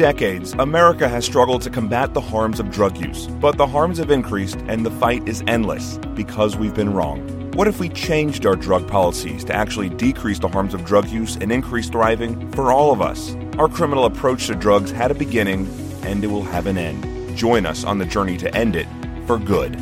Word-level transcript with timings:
Decades, 0.00 0.54
America 0.54 1.10
has 1.10 1.26
struggled 1.26 1.60
to 1.60 1.68
combat 1.68 2.14
the 2.14 2.22
harms 2.22 2.58
of 2.58 2.70
drug 2.70 2.96
use, 2.96 3.26
but 3.26 3.58
the 3.58 3.66
harms 3.66 3.98
have 3.98 4.10
increased 4.10 4.56
and 4.60 4.86
the 4.86 4.90
fight 4.92 5.28
is 5.28 5.44
endless 5.46 5.98
because 6.14 6.56
we've 6.56 6.72
been 6.72 6.94
wrong. 6.94 7.20
What 7.50 7.68
if 7.68 7.80
we 7.80 7.90
changed 7.90 8.46
our 8.46 8.56
drug 8.56 8.88
policies 8.88 9.44
to 9.44 9.54
actually 9.54 9.90
decrease 9.90 10.38
the 10.38 10.48
harms 10.48 10.72
of 10.72 10.86
drug 10.86 11.06
use 11.08 11.36
and 11.36 11.52
increase 11.52 11.90
thriving 11.90 12.50
for 12.52 12.72
all 12.72 12.92
of 12.92 13.02
us? 13.02 13.36
Our 13.58 13.68
criminal 13.68 14.06
approach 14.06 14.46
to 14.46 14.54
drugs 14.54 14.90
had 14.90 15.10
a 15.10 15.14
beginning 15.14 15.68
and 16.02 16.24
it 16.24 16.28
will 16.28 16.44
have 16.44 16.66
an 16.66 16.78
end. 16.78 17.36
Join 17.36 17.66
us 17.66 17.84
on 17.84 17.98
the 17.98 18.06
journey 18.06 18.38
to 18.38 18.56
end 18.56 18.76
it 18.76 18.88
for 19.26 19.38
good. 19.38 19.74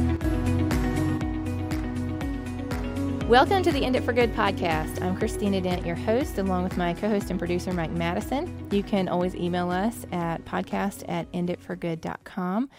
Welcome 3.29 3.63
to 3.65 3.73
the 3.73 3.85
End 3.85 3.95
It 3.95 4.05
for 4.05 4.15
Good 4.15 4.33
podcast. 4.33 5.03
I'm 5.03 5.15
Christina 5.15 5.61
Dent, 5.61 5.85
your 5.85 5.97
host, 5.97 6.39
along 6.39 6.65
with 6.65 6.79
my 6.79 6.95
co 6.95 7.11
host 7.11 7.29
and 7.29 7.39
producer, 7.39 7.75
Mike 7.75 7.91
Madison. 7.91 8.67
You 8.71 8.83
can 8.83 9.07
always 9.07 9.35
email 9.35 9.71
us 9.71 10.07
at 10.13 10.43
podcast 10.47 11.05
at 11.09 11.31
enditforgood.com, 11.33 12.71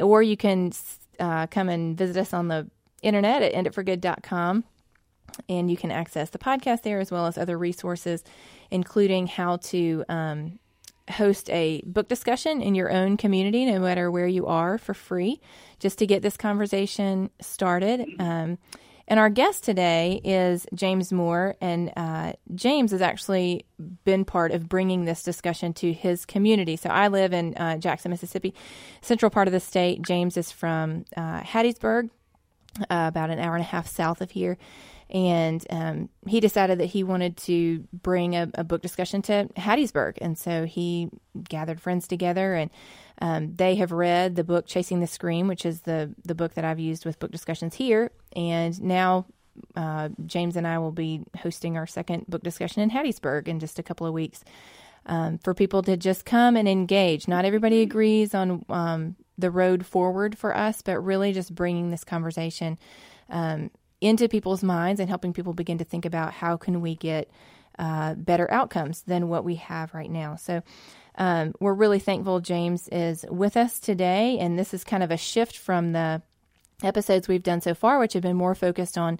or 0.00 0.24
you 0.24 0.36
can 0.36 0.72
uh, 1.20 1.46
come 1.46 1.68
and 1.68 1.96
visit 1.96 2.16
us 2.16 2.34
on 2.34 2.48
the 2.48 2.68
internet 3.00 3.42
at 3.42 3.52
enditforgood.com. 3.52 4.64
And 5.48 5.70
you 5.70 5.76
can 5.76 5.92
access 5.92 6.30
the 6.30 6.38
podcast 6.38 6.82
there 6.82 6.98
as 6.98 7.12
well 7.12 7.26
as 7.26 7.38
other 7.38 7.56
resources, 7.56 8.24
including 8.72 9.28
how 9.28 9.58
to 9.58 10.04
um, 10.08 10.58
host 11.12 11.48
a 11.50 11.80
book 11.86 12.08
discussion 12.08 12.60
in 12.60 12.74
your 12.74 12.90
own 12.90 13.16
community, 13.16 13.64
no 13.64 13.78
matter 13.78 14.10
where 14.10 14.26
you 14.26 14.46
are, 14.46 14.78
for 14.78 14.94
free, 14.94 15.40
just 15.78 15.96
to 16.00 16.08
get 16.08 16.22
this 16.22 16.36
conversation 16.36 17.30
started. 17.40 18.04
Um, 18.18 18.58
and 19.08 19.20
our 19.20 19.30
guest 19.30 19.64
today 19.64 20.20
is 20.24 20.66
James 20.74 21.12
Moore. 21.12 21.56
And 21.60 21.92
uh, 21.96 22.32
James 22.54 22.90
has 22.90 23.02
actually 23.02 23.64
been 24.04 24.24
part 24.24 24.52
of 24.52 24.68
bringing 24.68 25.04
this 25.04 25.22
discussion 25.22 25.72
to 25.74 25.92
his 25.92 26.24
community. 26.24 26.76
So 26.76 26.90
I 26.90 27.08
live 27.08 27.32
in 27.32 27.54
uh, 27.56 27.76
Jackson, 27.78 28.10
Mississippi, 28.10 28.54
central 29.02 29.30
part 29.30 29.48
of 29.48 29.52
the 29.52 29.60
state. 29.60 30.02
James 30.02 30.36
is 30.36 30.50
from 30.50 31.04
uh, 31.16 31.40
Hattiesburg, 31.40 32.10
uh, 32.80 32.84
about 32.88 33.30
an 33.30 33.38
hour 33.38 33.54
and 33.54 33.62
a 33.62 33.68
half 33.68 33.86
south 33.86 34.20
of 34.20 34.32
here. 34.32 34.58
And 35.10 35.64
um, 35.70 36.08
he 36.26 36.40
decided 36.40 36.78
that 36.80 36.86
he 36.86 37.04
wanted 37.04 37.36
to 37.38 37.86
bring 37.92 38.34
a, 38.34 38.50
a 38.54 38.64
book 38.64 38.82
discussion 38.82 39.22
to 39.22 39.48
Hattiesburg. 39.56 40.18
And 40.20 40.36
so 40.36 40.64
he 40.64 41.10
gathered 41.48 41.80
friends 41.80 42.08
together 42.08 42.54
and 42.54 42.70
um, 43.20 43.54
they 43.54 43.76
have 43.76 43.92
read 43.92 44.36
the 44.36 44.44
book 44.44 44.66
Chasing 44.66 45.00
the 45.00 45.06
Scream, 45.06 45.48
which 45.48 45.64
is 45.64 45.82
the 45.82 46.14
the 46.24 46.34
book 46.34 46.54
that 46.54 46.64
I've 46.64 46.78
used 46.78 47.06
with 47.06 47.18
book 47.18 47.30
discussions 47.30 47.74
here, 47.74 48.10
and 48.34 48.80
now 48.82 49.26
uh, 49.74 50.10
James 50.26 50.56
and 50.56 50.66
I 50.66 50.78
will 50.78 50.92
be 50.92 51.22
hosting 51.38 51.76
our 51.76 51.86
second 51.86 52.26
book 52.28 52.42
discussion 52.42 52.82
in 52.82 52.90
Hattiesburg 52.90 53.48
in 53.48 53.58
just 53.58 53.78
a 53.78 53.82
couple 53.82 54.06
of 54.06 54.12
weeks. 54.12 54.44
Um, 55.08 55.38
for 55.38 55.54
people 55.54 55.82
to 55.82 55.96
just 55.96 56.24
come 56.24 56.56
and 56.56 56.66
engage. 56.66 57.28
Not 57.28 57.44
everybody 57.44 57.80
agrees 57.80 58.34
on 58.34 58.64
um, 58.68 59.14
the 59.38 59.52
road 59.52 59.86
forward 59.86 60.36
for 60.36 60.56
us, 60.56 60.82
but 60.82 60.98
really 60.98 61.32
just 61.32 61.54
bringing 61.54 61.90
this 61.90 62.02
conversation 62.02 62.76
um, 63.30 63.70
into 64.00 64.28
people's 64.28 64.62
minds 64.62 65.00
and 65.00 65.08
helping 65.08 65.32
people 65.32 65.52
begin 65.52 65.78
to 65.78 65.84
think 65.84 66.04
about 66.04 66.32
how 66.32 66.56
can 66.56 66.80
we 66.80 66.94
get 66.94 67.30
uh, 67.78 68.14
better 68.14 68.50
outcomes 68.50 69.02
than 69.02 69.28
what 69.28 69.44
we 69.44 69.56
have 69.56 69.94
right 69.94 70.10
now. 70.10 70.36
So 70.36 70.62
um, 71.16 71.54
we're 71.60 71.74
really 71.74 71.98
thankful 71.98 72.40
James 72.40 72.88
is 72.88 73.24
with 73.28 73.56
us 73.56 73.78
today, 73.78 74.38
and 74.38 74.58
this 74.58 74.74
is 74.74 74.84
kind 74.84 75.02
of 75.02 75.10
a 75.10 75.16
shift 75.16 75.56
from 75.56 75.92
the 75.92 76.22
episodes 76.82 77.26
we've 77.26 77.42
done 77.42 77.60
so 77.60 77.74
far, 77.74 77.98
which 77.98 78.12
have 78.12 78.22
been 78.22 78.36
more 78.36 78.54
focused 78.54 78.98
on 78.98 79.18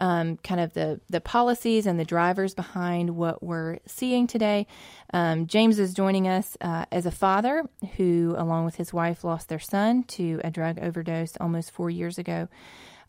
um, 0.00 0.36
kind 0.38 0.60
of 0.60 0.74
the 0.74 1.00
the 1.08 1.20
policies 1.20 1.86
and 1.86 1.98
the 1.98 2.04
drivers 2.04 2.54
behind 2.54 3.16
what 3.16 3.42
we're 3.42 3.78
seeing 3.86 4.26
today. 4.26 4.66
Um, 5.12 5.46
James 5.46 5.78
is 5.78 5.94
joining 5.94 6.28
us 6.28 6.56
uh, 6.60 6.84
as 6.92 7.06
a 7.06 7.10
father 7.10 7.64
who, 7.96 8.34
along 8.36 8.64
with 8.64 8.76
his 8.76 8.92
wife, 8.92 9.24
lost 9.24 9.48
their 9.48 9.58
son 9.58 10.04
to 10.04 10.40
a 10.44 10.50
drug 10.50 10.78
overdose 10.80 11.36
almost 11.40 11.70
four 11.70 11.90
years 11.90 12.18
ago. 12.18 12.48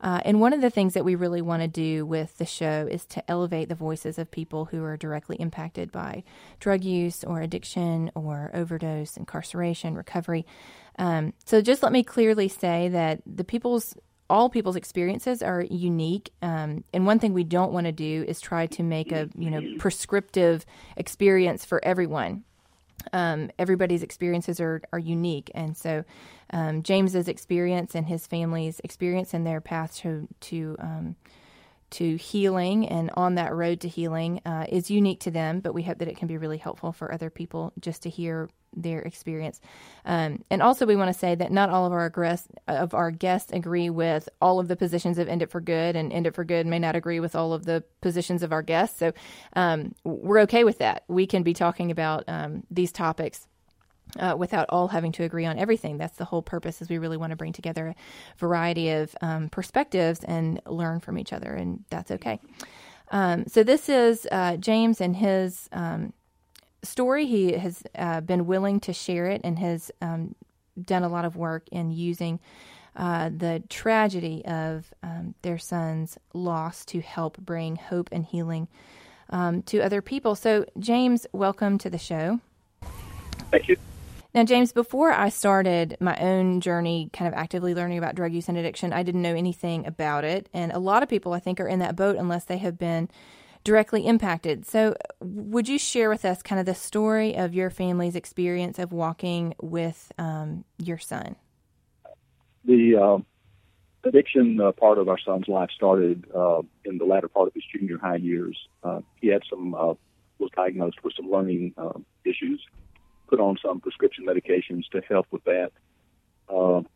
Uh, 0.02 0.22
and 0.24 0.40
one 0.40 0.54
of 0.54 0.62
the 0.62 0.70
things 0.70 0.94
that 0.94 1.04
we 1.04 1.16
really 1.16 1.42
want 1.42 1.62
to 1.62 1.68
do 1.68 2.06
with 2.06 2.38
the 2.38 2.46
show 2.46 2.88
is 2.90 3.06
to 3.06 3.30
elevate 3.30 3.68
the 3.68 3.76
voices 3.76 4.18
of 4.18 4.32
people 4.32 4.66
who 4.66 4.84
are 4.84 4.96
directly 4.96 5.36
impacted 5.38 5.92
by 5.92 6.24
drug 6.60 6.84
use 6.84 7.24
or 7.24 7.42
addiction 7.42 8.10
or 8.16 8.50
overdose, 8.54 9.18
incarceration, 9.18 9.96
recovery. 9.96 10.46
Um, 10.98 11.34
so 11.46 11.62
just 11.62 11.84
let 11.84 11.92
me 11.92 12.04
clearly 12.04 12.48
say 12.48 12.90
that 12.90 13.22
the 13.26 13.44
people's 13.44 13.96
all 14.30 14.48
people's 14.48 14.76
experiences 14.76 15.42
are 15.42 15.64
unique 15.72 16.32
um, 16.44 16.84
and 16.94 17.08
one 17.08 17.18
thing 17.18 17.34
we 17.34 17.44
don't 17.44 17.72
want 17.72 17.88
to 17.88 17.92
do 17.92 18.24
is 18.28 18.40
try 18.40 18.68
to 18.68 18.84
make 18.84 19.12
a 19.12 19.28
you 19.36 19.50
know 19.50 19.62
prescriptive 19.80 20.68
experience 20.96 21.66
for 21.66 21.84
everyone 21.84 22.44
um, 23.14 23.50
everybody's 23.58 24.04
experiences 24.04 24.60
are, 24.60 24.82
are 24.92 25.00
unique. 25.00 25.52
And 25.54 25.76
so 25.76 26.04
um, 26.52 26.84
James's 26.84 27.28
experience 27.28 27.96
and 27.96 28.08
his 28.08 28.28
family's 28.28 28.80
experience 28.84 29.34
and 29.34 29.46
their 29.46 29.62
path 29.62 29.96
to, 29.98 30.28
to, 30.42 30.76
um, 30.80 31.16
to 31.92 32.16
healing 32.18 32.88
and 32.88 33.10
on 33.16 33.36
that 33.36 33.54
road 33.54 33.82
to 33.82 33.88
healing 33.88 34.42
uh, 34.46 34.66
is 34.70 34.92
unique 34.92 35.20
to 35.22 35.32
them, 35.32 35.60
but 35.60 35.74
we 35.74 35.84
hope 35.84 35.98
that 36.00 36.08
it 36.08 36.18
can 36.18 36.28
be 36.28 36.38
really 36.38 36.58
helpful 36.58 36.92
for 36.92 37.12
other 37.12 37.30
people 37.30 37.74
just 37.80 38.04
to 38.04 38.10
hear 38.10 38.50
their 38.76 39.00
experience. 39.00 39.60
Um, 40.06 40.44
and 40.50 40.62
also, 40.62 40.86
we 40.86 40.96
want 40.96 41.12
to 41.14 41.20
say 41.20 41.36
that 41.36 41.52
not 41.52 41.70
all 41.70 41.86
of 41.86 41.94
our 41.94 42.10
guests, 42.10 42.48
of 42.68 42.94
our 42.94 43.12
guests 43.12 43.52
agree 43.52 43.90
with 43.90 44.30
all 44.42 44.60
of 44.60 44.68
the 44.68 44.76
positions 44.76 45.18
of 45.18 45.28
End 45.28 45.42
It 45.42 45.52
for 45.52 45.62
Good, 45.62 45.96
and 45.96 46.12
End 46.12 46.28
It 46.28 46.36
for 46.36 46.44
Good 46.44 46.66
may 46.68 46.80
not 46.80 46.96
agree 46.96 47.20
with 47.20 47.36
all 47.36 47.54
of 47.54 47.66
the 47.66 47.84
positions 48.02 48.44
of 48.44 48.52
our 48.52 48.62
guests. 48.62 49.00
So 49.00 49.14
um, 49.54 49.94
we're 50.04 50.42
okay 50.42 50.64
with 50.64 50.80
that. 50.80 51.04
We 51.08 51.28
can 51.28 51.44
be 51.44 51.54
talking 51.54 51.92
about 51.92 52.24
um, 52.28 52.64
these 52.72 52.92
topics. 52.92 53.48
Uh, 54.20 54.36
without 54.36 54.66
all 54.70 54.88
having 54.88 55.12
to 55.12 55.24
agree 55.24 55.46
on 55.46 55.60
everything. 55.60 56.00
That's 56.00 56.18
the 56.18 56.26
whole 56.26 56.42
purpose. 56.42 56.82
Is 56.82 56.90
we 56.90 56.98
really 56.98 57.16
want 57.16 57.30
to 57.30 57.36
bring 57.36 57.54
together 57.54 57.90
a 57.90 57.96
variety 58.40 58.90
of 58.90 59.16
um, 59.22 59.50
perspectives 59.50 60.24
and 60.24 60.60
learn 60.66 61.00
from 61.00 61.20
each 61.20 61.32
other, 61.32 61.54
and 61.54 61.86
that's 61.92 62.10
okay. 62.10 62.40
Um, 63.12 63.46
so 63.48 63.64
this 63.64 63.88
is 63.88 64.28
uh, 64.32 64.58
James 64.58 65.00
and 65.00 65.16
his 65.16 65.70
um, 65.72 66.14
story. 66.84 67.26
He 67.26 67.54
has 67.54 67.84
uh, 67.96 68.22
been 68.22 68.46
willing 68.46 68.80
to 68.82 68.94
share 68.94 69.28
it 69.28 69.42
and 69.44 69.60
has 69.60 69.92
um, 70.02 70.36
done 70.84 71.04
a 71.04 71.10
lot 71.10 71.26
of 71.26 71.36
work 71.36 71.68
in 71.72 71.92
using 71.92 72.40
uh, 72.96 73.30
the 73.36 73.64
tragedy 73.70 74.44
of 74.46 74.94
um, 75.04 75.36
their 75.42 75.58
son's 75.58 76.18
loss 76.34 76.84
to 76.86 77.02
help 77.02 77.38
bring 77.38 77.76
hope 77.76 78.10
and 78.12 78.26
healing 78.26 78.68
um, 79.30 79.62
to 79.64 79.80
other 79.80 80.02
people. 80.02 80.36
So, 80.36 80.66
James, 80.78 81.28
welcome 81.32 81.78
to 81.80 81.90
the 81.90 81.98
show. 81.98 82.40
Thank 83.52 83.68
you. 83.68 83.78
Now, 84.34 84.44
James, 84.44 84.72
before 84.74 85.12
I 85.12 85.30
started 85.30 85.98
my 86.00 86.16
own 86.18 86.62
journey, 86.62 87.10
kind 87.14 87.28
of 87.28 87.34
actively 87.34 87.74
learning 87.74 87.98
about 87.98 88.14
drug 88.14 88.32
use 88.32 88.48
and 88.48 88.58
addiction, 88.58 88.94
I 88.94 89.02
didn't 89.02 89.24
know 89.24 89.34
anything 89.34 89.88
about 89.88 90.24
it. 90.24 90.50
And 90.54 90.72
a 90.72 90.78
lot 90.78 91.02
of 91.02 91.10
people, 91.10 91.34
I 91.34 91.40
think, 91.40 91.60
are 91.60 91.68
in 91.68 91.80
that 91.80 91.96
boat 91.96 92.16
unless 92.16 92.46
they 92.46 92.58
have 92.60 92.78
been 92.78 93.10
directly 93.64 94.06
impacted. 94.06 94.66
So, 94.66 94.96
would 95.20 95.68
you 95.68 95.78
share 95.78 96.10
with 96.10 96.26
us 96.26 96.42
kind 96.42 96.60
of 96.60 96.66
the 96.66 96.76
story 96.76 97.36
of 97.36 97.54
your 97.54 97.70
family's 97.70 98.16
experience 98.16 98.80
of 98.80 98.92
walking 98.92 99.54
with 99.62 100.12
um, 100.18 100.66
your 100.78 100.98
son? 100.98 101.36
The 102.66 102.96
uh, 102.96 103.18
addiction 104.08 104.60
uh, 104.62 104.72
part 104.72 104.98
of 104.98 105.10
our 105.10 105.20
son's 105.20 105.48
life 105.48 105.70
started 105.76 106.26
uh, 106.36 106.62
in 106.86 106.98
the 106.98 107.06
latter 107.06 107.28
part 107.28 107.48
of 107.48 107.54
his 107.54 107.64
junior 107.74 107.98
high 107.98 108.18
years. 108.18 108.58
Uh, 108.84 109.02
he 109.22 109.28
had 109.28 109.42
some 109.50 109.74
uh, 109.74 109.94
was 110.40 110.50
diagnosed 110.56 111.04
with 111.04 111.14
some 111.16 111.30
learning 111.30 111.74
uh, 111.78 112.00
issues, 112.24 112.64
put 113.28 113.40
on 113.40 113.58
some 113.64 113.82
prescription 113.82 114.26
medications 114.26 114.84
to 114.92 115.02
help 115.08 115.28
with 115.32 115.44
that. 115.44 115.72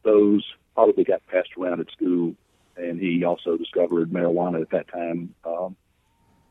those 0.04 0.44
probably 0.76 1.04
got 1.04 1.26
passed 1.28 1.50
around 1.58 1.82
at 1.82 1.92
school, 1.92 2.34
and 2.78 3.00
he 3.00 3.24
also 3.26 3.58
discovered 3.58 4.12
marijuana 4.12 4.62
at 4.62 4.70
that 4.72 4.88
time. 4.88 5.36
Um, 5.46 5.76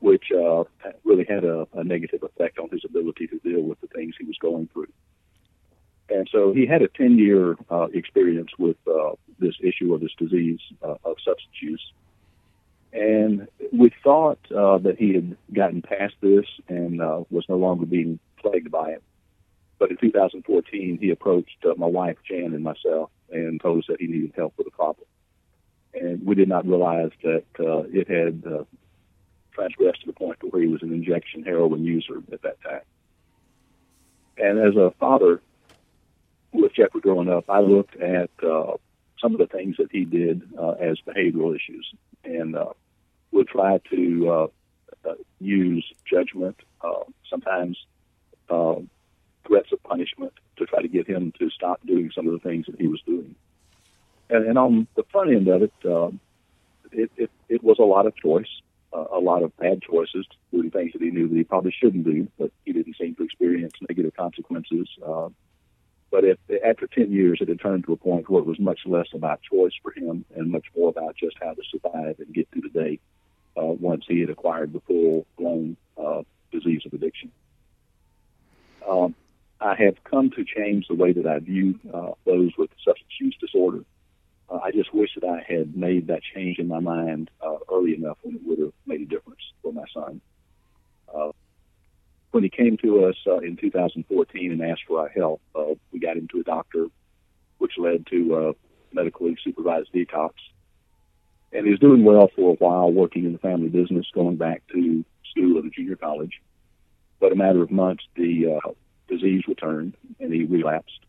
which 0.03 0.33
uh, 0.33 0.65
really 1.05 1.25
had 1.25 1.45
a, 1.45 1.67
a 1.75 1.85
negative 1.85 2.23
effect 2.25 2.59
on 2.59 2.69
his 2.71 2.85
ability 2.85 3.29
to 3.29 3.39
deal 3.39 3.63
with 3.63 3.81
the 3.81 3.87
things 3.87 4.15
he 4.19 4.25
was 4.25 4.37
going 4.41 4.69
through. 4.73 4.93
And 6.11 6.29
so 6.31 6.53
he 6.53 6.67
had 6.67 6.83
a 6.83 6.89
10 6.89 7.19
year 7.19 7.57
uh, 7.71 7.87
experience 7.95 8.51
with 8.59 8.77
uh, 8.87 9.13
this 9.39 9.55
issue 9.63 9.95
of 9.95 10.01
this 10.01 10.11
disease 10.19 10.59
uh, 10.83 10.97
of 11.05 11.17
substance 11.25 11.57
use. 11.61 11.93
And 12.93 13.49
we 13.73 13.93
thought 14.03 14.41
uh, 14.51 14.79
that 14.79 14.97
he 14.99 15.15
had 15.15 15.37
gotten 15.53 15.83
past 15.83 16.15
this 16.21 16.45
and 16.69 17.01
uh, 17.01 17.23
was 17.31 17.45
no 17.49 17.57
longer 17.57 17.87
being 17.87 18.19
plagued 18.39 18.71
by 18.71 18.91
it. 18.91 19.03
But 19.79 19.91
in 19.91 19.97
2014, 19.97 20.99
he 21.01 21.11
approached 21.11 21.65
uh, 21.65 21.75
my 21.77 21.87
wife, 21.87 22.19
Jan, 22.29 22.55
and 22.55 22.63
myself 22.63 23.11
and 23.31 23.61
told 23.61 23.79
us 23.79 23.85
that 23.89 24.01
he 24.01 24.09
needed 24.09 24.33
help 24.37 24.55
with 24.59 24.67
a 24.67 24.71
problem. 24.71 25.07
And 25.95 26.27
we 26.27 26.35
did 26.35 26.49
not 26.49 26.67
realize 26.67 27.11
that 27.23 27.45
uh, 27.59 27.85
it 27.91 28.09
had 28.09 28.45
uh, 28.51 28.65
transgressed 29.53 30.01
to 30.01 30.07
the 30.07 30.13
point 30.13 30.41
to 30.41 30.47
where 30.47 30.63
he 30.63 30.69
was 30.69 30.83
an 30.83 30.93
injection 30.93 31.43
heroin 31.43 31.85
user 31.85 32.23
at 32.33 32.43
that 32.43 32.63
time. 32.63 32.83
And 34.39 34.59
as 34.59 34.77
a 34.77 34.93
father 34.99 35.41
with 36.53 36.75
Jeffrey 36.75 37.01
growing 37.01 37.29
up, 37.29 37.49
I 37.49 37.61
looked 37.61 37.97
at 37.97 38.31
uh, 38.43 38.77
some 39.21 39.33
of 39.33 39.39
the 39.39 39.47
things 39.47 39.77
that 39.79 39.91
he 39.91 40.05
did 40.05 40.43
uh, 40.59 40.73
as 40.73 40.99
behavioral 41.07 41.55
issues 41.55 41.95
and 42.25 42.57
uh, 42.57 42.73
would 43.31 43.49
try 43.49 43.79
to 43.91 44.31
uh, 44.31 44.47
uh, 45.09 45.15
use 45.41 45.85
judgment, 46.05 46.57
uh, 46.83 47.05
sometimes 47.29 47.79
uh, 48.51 48.77
threats 49.47 49.73
of 49.73 49.83
punishment 49.83 50.33
to 50.57 50.67
try 50.67 50.83
to 50.83 50.89
get 50.89 51.07
him 51.07 51.33
to 51.39 51.51
stop 51.51 51.81
doing 51.87 52.11
some 52.15 52.27
of 52.27 52.33
the 52.33 52.39
things 52.39 52.67
that 52.67 52.81
he 52.81 52.87
was 52.87 53.01
doing. 53.03 53.35
And, 54.29 54.47
and 54.47 54.59
on 54.59 54.87
the 54.95 55.05
front 55.05 55.31
end 55.31 55.49
of 55.49 55.63
it, 55.63 55.73
uh, 55.85 56.11
it, 56.91 57.11
it, 57.17 57.31
it 57.49 57.63
was 57.63 57.79
a 57.79 57.85
lot 57.85 58.07
of 58.07 58.15
choice, 58.17 58.61
a 58.93 59.19
lot 59.19 59.43
of 59.43 59.57
bad 59.57 59.81
choices, 59.83 60.27
doing 60.51 60.71
things 60.71 60.93
that 60.93 61.03
he 61.03 61.11
knew 61.11 61.29
that 61.29 61.37
he 61.37 61.45
probably 61.45 61.73
shouldn't 61.73 62.05
do, 62.05 62.29
but 62.39 62.51
he 62.65 62.73
didn't 62.73 62.97
seem 62.97 63.15
to 63.17 63.25
experience 63.25 63.73
negative 63.89 64.15
consequences. 64.17 64.89
Uh, 65.05 65.29
but 66.11 66.25
if, 66.25 66.39
after 66.65 66.87
10 66.87 67.11
years, 67.11 67.39
it 67.41 67.49
had 67.49 67.61
turned 67.61 67.85
to 67.85 67.95
a 67.95 67.97
point 67.97 68.29
where 68.29 68.43
it 68.43 68.47
was 68.47 68.61
much 68.61 68.81
less 68.85 69.09
about 69.15 69.41
choice 69.43 69.73
for 69.83 69.93
him 69.93 70.25
and 70.37 70.51
much 70.51 70.67
more 70.77 70.91
about 70.91 71.17
just 71.17 71.37
how 71.41 71.55
to 71.55 71.63
survive 71.71 72.17
and 72.19 72.35
get 72.35 72.49
through 72.51 72.63
the 72.63 72.69
day 72.69 73.01
uh, 73.57 73.65
once 73.65 74.05
he 74.07 74.21
had 74.21 74.31
acquired 74.31 74.73
the 74.73 74.81
full 74.81 75.27
blown 75.39 75.77
uh, 75.97 76.23
disease 76.53 76.83
of 76.85 76.93
addiction. 76.93 77.33
Um, 78.87 79.15
I 79.61 79.75
have 79.77 80.03
come 80.05 80.31
to 80.31 80.45
change 80.45 80.89
the 80.89 80.95
way 80.95 81.13
that 81.13 81.27
I 81.27 81.39
view 81.39 81.79
uh, 81.93 82.13
those 82.27 82.51
with 82.59 82.71
substance 82.85 83.13
use 83.21 83.37
disorder. 83.41 83.85
Uh, 84.53 84.59
I 84.63 84.71
just 84.71 84.93
wish 84.93 85.11
that 85.15 85.27
I 85.27 85.45
had 85.51 85.77
made 85.77 86.09
that 86.09 86.21
change 86.35 86.59
in 86.59 86.69
my 86.69 86.81
mind 86.81 87.31
uh, 87.41 87.57
early 87.73 87.95
enough 87.95 88.19
when 88.23 88.37
it 88.37 88.43
would 88.45 88.59
have 88.59 88.73
made 88.87 89.01
a 89.01 89.07
difference 89.07 89.41
for 89.63 89.73
my 89.73 89.85
son. 89.95 90.21
Uh, 91.15 91.31
when 92.33 92.43
he 92.43 92.51
came 92.51 92.77
to 92.79 93.07
us 93.07 93.17
uh, 93.27 93.39
in 93.39 93.57
2014 93.57 94.53
and 94.53 94.63
asked 94.63 94.83
for 94.87 95.01
our 95.01 95.09
help, 95.09 95.41
uh, 95.55 95.75
we 95.91 96.01
got 96.01 96.17
him 96.17 96.29
to 96.33 96.41
a 96.41 96.43
doctor, 96.43 96.89
which 97.59 97.73
led 97.79 98.07
to 98.09 98.35
uh, 98.35 98.53
medically 98.93 99.37
supervised 99.43 99.89
detox. 99.95 100.33
And 101.53 101.65
he 101.65 101.71
was 101.71 101.81
doing 101.81 102.05
well 102.05 102.29
for 102.35 102.53
a 102.53 102.57
while, 102.57 102.91
working 102.93 103.25
in 103.25 103.33
the 103.33 103.39
family 103.39 103.69
business, 103.69 104.07
going 104.15 104.37
back 104.37 104.63
to 104.73 105.05
school 105.31 105.59
at 105.59 105.65
a 105.65 105.71
junior 105.71 105.97
college. 105.97 106.43
But 107.21 107.33
a 107.33 107.37
matter 107.37 107.63
of 107.63 107.71
months, 107.71 108.05
the 108.17 108.61
uh, 108.63 108.71
disease 109.09 109.45
returned 109.47 109.95
and 110.21 110.33
he 110.33 110.45
relapsed. 110.45 111.01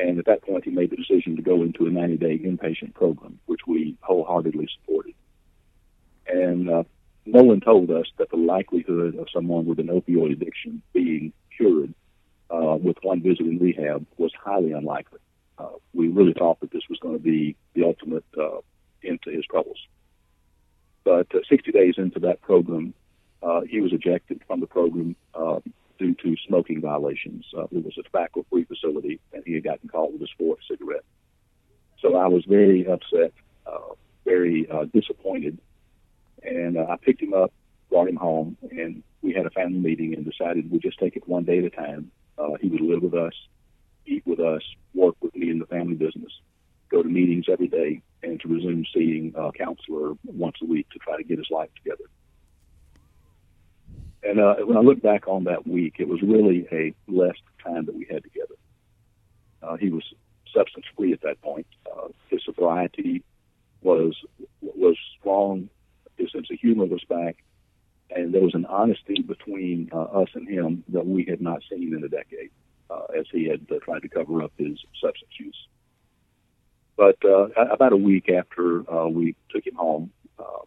And 0.00 0.18
at 0.18 0.26
that 0.26 0.42
point, 0.42 0.64
he 0.64 0.70
made 0.70 0.90
the 0.90 0.96
decision 0.96 1.36
to 1.36 1.42
go 1.42 1.62
into 1.62 1.86
a 1.86 1.90
90 1.90 2.16
day 2.18 2.38
inpatient 2.38 2.94
program, 2.94 3.40
which 3.46 3.60
we 3.66 3.96
wholeheartedly 4.00 4.68
supported. 4.78 5.14
And 6.26 6.70
uh, 6.70 6.84
no 7.26 7.42
one 7.42 7.60
told 7.60 7.90
us 7.90 8.06
that 8.18 8.30
the 8.30 8.36
likelihood 8.36 9.16
of 9.16 9.28
someone 9.32 9.66
with 9.66 9.80
an 9.80 9.88
opioid 9.88 10.32
addiction 10.32 10.82
being 10.92 11.32
cured 11.56 11.94
uh, 12.50 12.76
with 12.80 12.96
one 13.02 13.22
visit 13.22 13.46
in 13.46 13.58
rehab 13.58 14.06
was 14.18 14.32
highly 14.40 14.72
unlikely. 14.72 15.18
Uh, 15.58 15.70
we 15.92 16.08
really 16.08 16.34
thought 16.34 16.60
that 16.60 16.70
this 16.70 16.88
was 16.88 16.98
going 17.00 17.16
to 17.16 17.22
be 17.22 17.56
the 17.74 17.84
ultimate 17.84 18.24
uh, 18.38 18.58
end 19.04 19.20
to 19.22 19.30
his 19.30 19.44
troubles. 19.46 19.78
But 21.02 21.34
uh, 21.34 21.40
60 21.48 21.72
days 21.72 21.94
into 21.98 22.20
that 22.20 22.40
program, 22.42 22.94
uh, 23.42 23.62
he 23.62 23.80
was 23.80 23.92
ejected 23.92 24.42
from 24.46 24.60
the 24.60 24.66
program 24.66 25.16
uh, 25.34 25.58
due 25.98 26.14
to 26.14 26.36
smoking 26.46 26.80
violations. 26.80 27.44
Uh, 27.56 27.64
it 27.64 27.84
was 27.84 27.96
a 27.98 28.02
tobacco-free 28.02 28.64
facility, 28.64 29.20
and 29.32 29.42
he 29.44 29.54
had 29.54 29.64
gotten 29.64 29.88
caught 29.88 30.12
with 30.12 30.20
his 30.20 30.30
fourth 30.38 30.60
cigarette. 30.70 31.04
So 32.00 32.16
I 32.16 32.28
was 32.28 32.44
very 32.44 32.86
upset, 32.86 33.32
uh, 33.66 33.94
very 34.24 34.68
uh, 34.70 34.84
disappointed, 34.92 35.58
and 36.42 36.76
uh, 36.76 36.86
I 36.88 36.96
picked 36.96 37.20
him 37.20 37.34
up, 37.34 37.52
brought 37.90 38.08
him 38.08 38.16
home, 38.16 38.56
and 38.70 39.02
we 39.22 39.32
had 39.32 39.46
a 39.46 39.50
family 39.50 39.78
meeting 39.78 40.14
and 40.14 40.24
decided 40.24 40.70
we'd 40.70 40.82
just 40.82 40.98
take 40.98 41.16
it 41.16 41.26
one 41.26 41.44
day 41.44 41.58
at 41.58 41.64
a 41.64 41.70
time. 41.70 42.10
Uh, 42.38 42.54
he 42.60 42.68
would 42.68 42.80
live 42.80 43.02
with 43.02 43.14
us, 43.14 43.34
eat 44.06 44.24
with 44.26 44.38
us, 44.38 44.62
work 44.94 45.16
with 45.20 45.34
me 45.34 45.50
in 45.50 45.58
the 45.58 45.66
family 45.66 45.94
business, 45.94 46.32
go 46.88 47.02
to 47.02 47.08
meetings 47.08 47.46
every 47.50 47.68
day, 47.68 48.00
and 48.22 48.40
to 48.40 48.48
resume 48.48 48.84
seeing 48.94 49.32
a 49.36 49.50
counselor 49.52 50.12
once 50.24 50.56
a 50.62 50.66
week 50.66 50.88
to 50.90 50.98
try 50.98 51.16
to 51.16 51.24
get 51.24 51.38
his 51.38 51.50
life 51.50 51.70
together. 51.74 52.04
And 54.22 54.40
uh, 54.40 54.56
when 54.56 54.76
I 54.76 54.80
look 54.80 55.00
back 55.00 55.28
on 55.28 55.44
that 55.44 55.66
week, 55.66 55.96
it 55.98 56.08
was 56.08 56.20
really 56.22 56.66
a 56.72 56.94
blessed 57.06 57.42
time 57.64 57.86
that 57.86 57.94
we 57.94 58.06
had 58.10 58.22
together. 58.24 58.54
Uh, 59.62 59.76
he 59.76 59.90
was 59.90 60.02
substance 60.54 60.86
free 60.96 61.12
at 61.12 61.20
that 61.22 61.40
point. 61.42 61.66
Uh, 61.86 62.08
his 62.30 62.42
sobriety 62.44 63.22
was 63.82 64.14
was 64.60 64.96
strong. 65.18 65.68
His 66.16 66.32
sense 66.32 66.48
of 66.50 66.58
humor 66.58 66.86
was 66.86 67.04
back, 67.04 67.36
and 68.10 68.34
there 68.34 68.42
was 68.42 68.54
an 68.54 68.66
honesty 68.66 69.22
between 69.22 69.88
uh, 69.92 70.02
us 70.02 70.28
and 70.34 70.48
him 70.48 70.84
that 70.88 71.06
we 71.06 71.24
had 71.24 71.40
not 71.40 71.62
seen 71.70 71.94
in 71.94 72.02
a 72.02 72.08
decade, 72.08 72.50
uh, 72.90 73.04
as 73.16 73.26
he 73.30 73.46
had 73.48 73.66
uh, 73.70 73.78
tried 73.84 74.02
to 74.02 74.08
cover 74.08 74.42
up 74.42 74.52
his 74.56 74.78
substance 75.00 75.32
use. 75.38 75.68
But 76.96 77.18
uh, 77.24 77.48
about 77.70 77.92
a 77.92 77.96
week 77.96 78.28
after 78.28 78.90
uh, 78.92 79.06
we 79.06 79.36
took 79.50 79.64
him 79.64 79.76
home, 79.76 80.10
uh, 80.40 80.64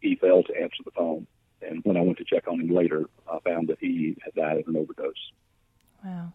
he 0.00 0.14
failed 0.14 0.46
to 0.46 0.56
answer 0.56 0.82
the 0.84 0.92
phone 0.92 1.26
and 1.62 1.80
when 1.84 1.96
I 1.96 2.00
went 2.00 2.18
to 2.18 2.24
check 2.24 2.48
on 2.48 2.60
him 2.60 2.74
later, 2.74 3.04
I 3.30 3.38
found 3.40 3.68
that 3.68 3.78
he 3.80 4.16
had 4.24 4.34
died 4.34 4.58
of 4.58 4.68
an 4.68 4.76
overdose. 4.76 5.32
Wow. 6.04 6.32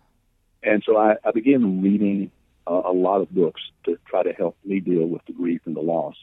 And 0.63 0.83
so 0.85 0.97
I, 0.97 1.15
I 1.23 1.31
began 1.31 1.81
reading 1.81 2.31
uh, 2.65 2.81
a 2.85 2.93
lot 2.93 3.21
of 3.21 3.33
books 3.33 3.61
to 3.85 3.97
try 4.05 4.23
to 4.23 4.33
help 4.33 4.57
me 4.65 4.79
deal 4.79 5.05
with 5.05 5.25
the 5.25 5.33
grief 5.33 5.61
and 5.65 5.75
the 5.75 5.81
loss. 5.81 6.15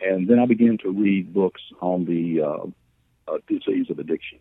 And 0.00 0.28
then 0.28 0.38
I 0.38 0.46
began 0.46 0.78
to 0.78 0.90
read 0.90 1.32
books 1.32 1.62
on 1.80 2.04
the 2.04 2.42
uh, 2.42 3.32
uh, 3.32 3.38
disease 3.46 3.90
of 3.90 3.98
addiction. 3.98 4.38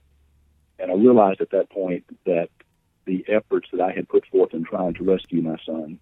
And 0.80 0.92
I 0.92 0.94
realized 0.94 1.42
at 1.42 1.52
that 1.52 1.70
point 1.70 2.06
that 2.26 2.50
the 3.06 3.26
efforts 3.28 3.70
that 3.72 3.82
I 3.82 3.92
had 3.92 4.08
put 4.08 4.26
forth 4.28 4.54
in 4.54 4.64
trying 4.64 4.94
to 4.96 5.04
rescue 5.04 5.42
my 5.42 5.58
son 5.66 6.00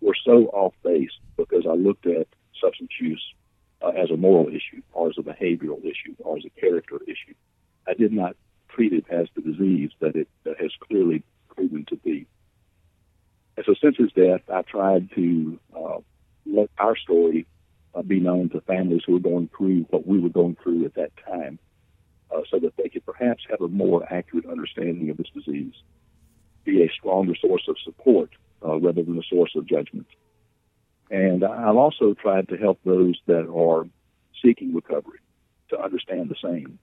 were 0.00 0.16
so 0.24 0.46
off 0.46 0.74
base 0.82 1.10
because 1.36 1.66
I 1.66 1.74
looked 1.74 2.06
at 2.06 2.26
substance 2.60 2.90
use 3.00 3.22
uh, 3.82 3.88
as 3.88 4.10
a 4.10 4.16
moral 4.16 4.48
issue 4.48 4.82
or 4.92 5.08
as 5.08 5.16
a 5.18 5.22
behavioral 5.22 5.80
issue 5.84 6.14
or 6.18 6.36
as 6.36 6.44
a 6.44 6.60
character 6.60 6.98
issue. 7.06 7.34
I 7.86 7.94
did 7.94 8.12
not 8.12 8.36
treat 8.68 8.92
it 8.92 9.04
as 9.10 9.28
the 9.34 9.42
disease 9.42 9.90
that 10.00 10.16
it 10.16 10.28
uh, 10.46 10.50
has 10.60 10.72
clearly 10.88 11.22
proven 11.48 11.84
to 11.88 11.96
be. 11.96 12.26
And 13.56 13.64
so 13.66 13.74
since 13.80 13.96
his 13.96 14.12
death, 14.12 14.40
I 14.52 14.62
tried 14.62 15.10
to 15.14 15.58
uh, 15.76 15.98
let 16.46 16.70
our 16.78 16.96
story 16.96 17.46
uh, 17.94 18.02
be 18.02 18.20
known 18.20 18.48
to 18.50 18.60
families 18.62 19.02
who 19.06 19.12
were 19.12 19.20
going 19.20 19.48
through 19.56 19.86
what 19.90 20.06
we 20.06 20.18
were 20.18 20.28
going 20.28 20.56
through 20.62 20.84
at 20.84 20.94
that 20.94 21.12
time 21.24 21.58
uh, 22.34 22.40
so 22.50 22.58
that 22.58 22.76
they 22.76 22.88
could 22.88 23.06
perhaps 23.06 23.44
have 23.48 23.60
a 23.60 23.68
more 23.68 24.04
accurate 24.12 24.46
understanding 24.46 25.10
of 25.10 25.16
this 25.16 25.28
disease, 25.34 25.74
be 26.64 26.82
a 26.82 26.90
stronger 26.98 27.34
source 27.36 27.66
of 27.68 27.76
support 27.84 28.30
uh, 28.64 28.78
rather 28.80 29.02
than 29.02 29.18
a 29.18 29.22
source 29.22 29.52
of 29.54 29.66
judgment. 29.66 30.06
And 31.10 31.44
I've 31.44 31.76
also 31.76 32.14
tried 32.14 32.48
to 32.48 32.56
help 32.56 32.80
those 32.84 33.18
that 33.26 33.48
are 33.48 33.86
seeking 34.42 34.74
recovery 34.74 35.20
to 35.70 35.80
understand 35.80 36.28
the 36.28 36.36
same. 36.42 36.78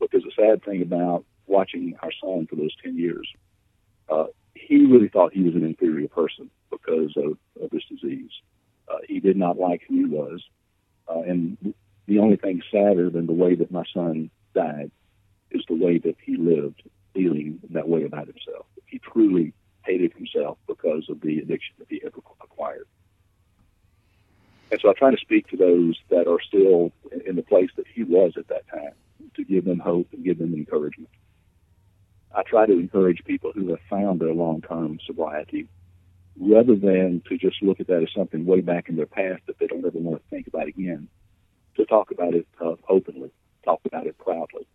Because 0.00 0.22
the 0.24 0.32
sad 0.36 0.64
thing 0.64 0.82
about 0.82 1.24
watching 1.46 1.94
our 2.02 2.10
son 2.22 2.46
for 2.48 2.56
those 2.56 2.74
10 2.82 2.98
years, 2.98 3.28
uh, 4.08 4.26
he 4.54 4.84
really 4.84 5.08
thought 5.08 5.32
he 5.32 5.42
was 5.42 5.54
an 5.54 5.64
inferior 5.64 6.08
person 6.08 6.50
because 6.70 7.12
of, 7.16 7.38
of 7.62 7.70
this 7.70 7.84
disease. 7.88 8.30
Uh, 8.88 8.98
he 9.08 9.20
did 9.20 9.36
not 9.36 9.58
like 9.58 9.82
who 9.88 9.94
he 9.96 10.04
was. 10.04 10.42
Uh, 11.08 11.20
and 11.20 11.74
the 12.06 12.18
only 12.18 12.36
thing 12.36 12.62
sadder 12.70 13.10
than 13.10 13.26
the 13.26 13.32
way 13.32 13.54
that 13.54 13.70
my 13.70 13.84
son 13.94 14.30
died 14.54 14.90
is 15.50 15.62
the 15.68 15.74
way 15.74 15.98
that 15.98 16.16
he 16.24 16.36
lived, 16.36 16.82
feeling 17.14 17.60
that 17.70 17.88
way 17.88 18.04
about 18.04 18.26
himself. 18.26 18.66
He 18.86 18.98
truly 18.98 19.52
hated 19.84 20.12
himself 20.14 20.58
because 20.66 21.06
of 21.08 21.20
the 21.20 21.38
addiction 21.38 21.74
that 21.78 21.88
he 21.88 22.00
had 22.02 22.12
acquired. 22.42 22.86
And 24.72 24.80
so 24.80 24.88
I 24.88 24.94
try 24.94 25.10
to 25.10 25.18
speak 25.18 25.48
to 25.48 25.56
those 25.58 25.98
that 26.08 26.26
are 26.26 26.40
still 26.40 26.92
in 27.26 27.36
the 27.36 27.42
place 27.42 27.68
that 27.76 27.86
he 27.94 28.04
was 28.04 28.32
at 28.38 28.48
that 28.48 28.66
time 28.68 28.94
to 29.36 29.44
give 29.44 29.66
them 29.66 29.78
hope 29.78 30.08
and 30.12 30.24
give 30.24 30.38
them 30.38 30.54
encouragement. 30.54 31.10
I 32.34 32.42
try 32.42 32.64
to 32.64 32.72
encourage 32.72 33.22
people 33.24 33.52
who 33.54 33.68
have 33.68 33.80
found 33.90 34.20
their 34.20 34.32
long 34.32 34.62
term 34.62 34.98
sobriety 35.06 35.68
rather 36.40 36.74
than 36.74 37.22
to 37.28 37.36
just 37.36 37.62
look 37.62 37.80
at 37.80 37.88
that 37.88 38.02
as 38.02 38.08
something 38.16 38.46
way 38.46 38.62
back 38.62 38.88
in 38.88 38.96
their 38.96 39.04
past 39.04 39.42
that 39.46 39.58
they 39.58 39.66
don't 39.66 39.84
ever 39.84 39.98
want 39.98 40.22
to 40.22 40.30
think 40.30 40.46
about 40.46 40.66
again, 40.68 41.06
to 41.76 41.84
talk 41.84 42.10
about 42.10 42.32
it 42.32 42.46
uh, 42.58 42.74
openly, 42.88 43.30
talk 43.66 43.80
about 43.84 44.06
it 44.06 44.16
proudly, 44.16 44.66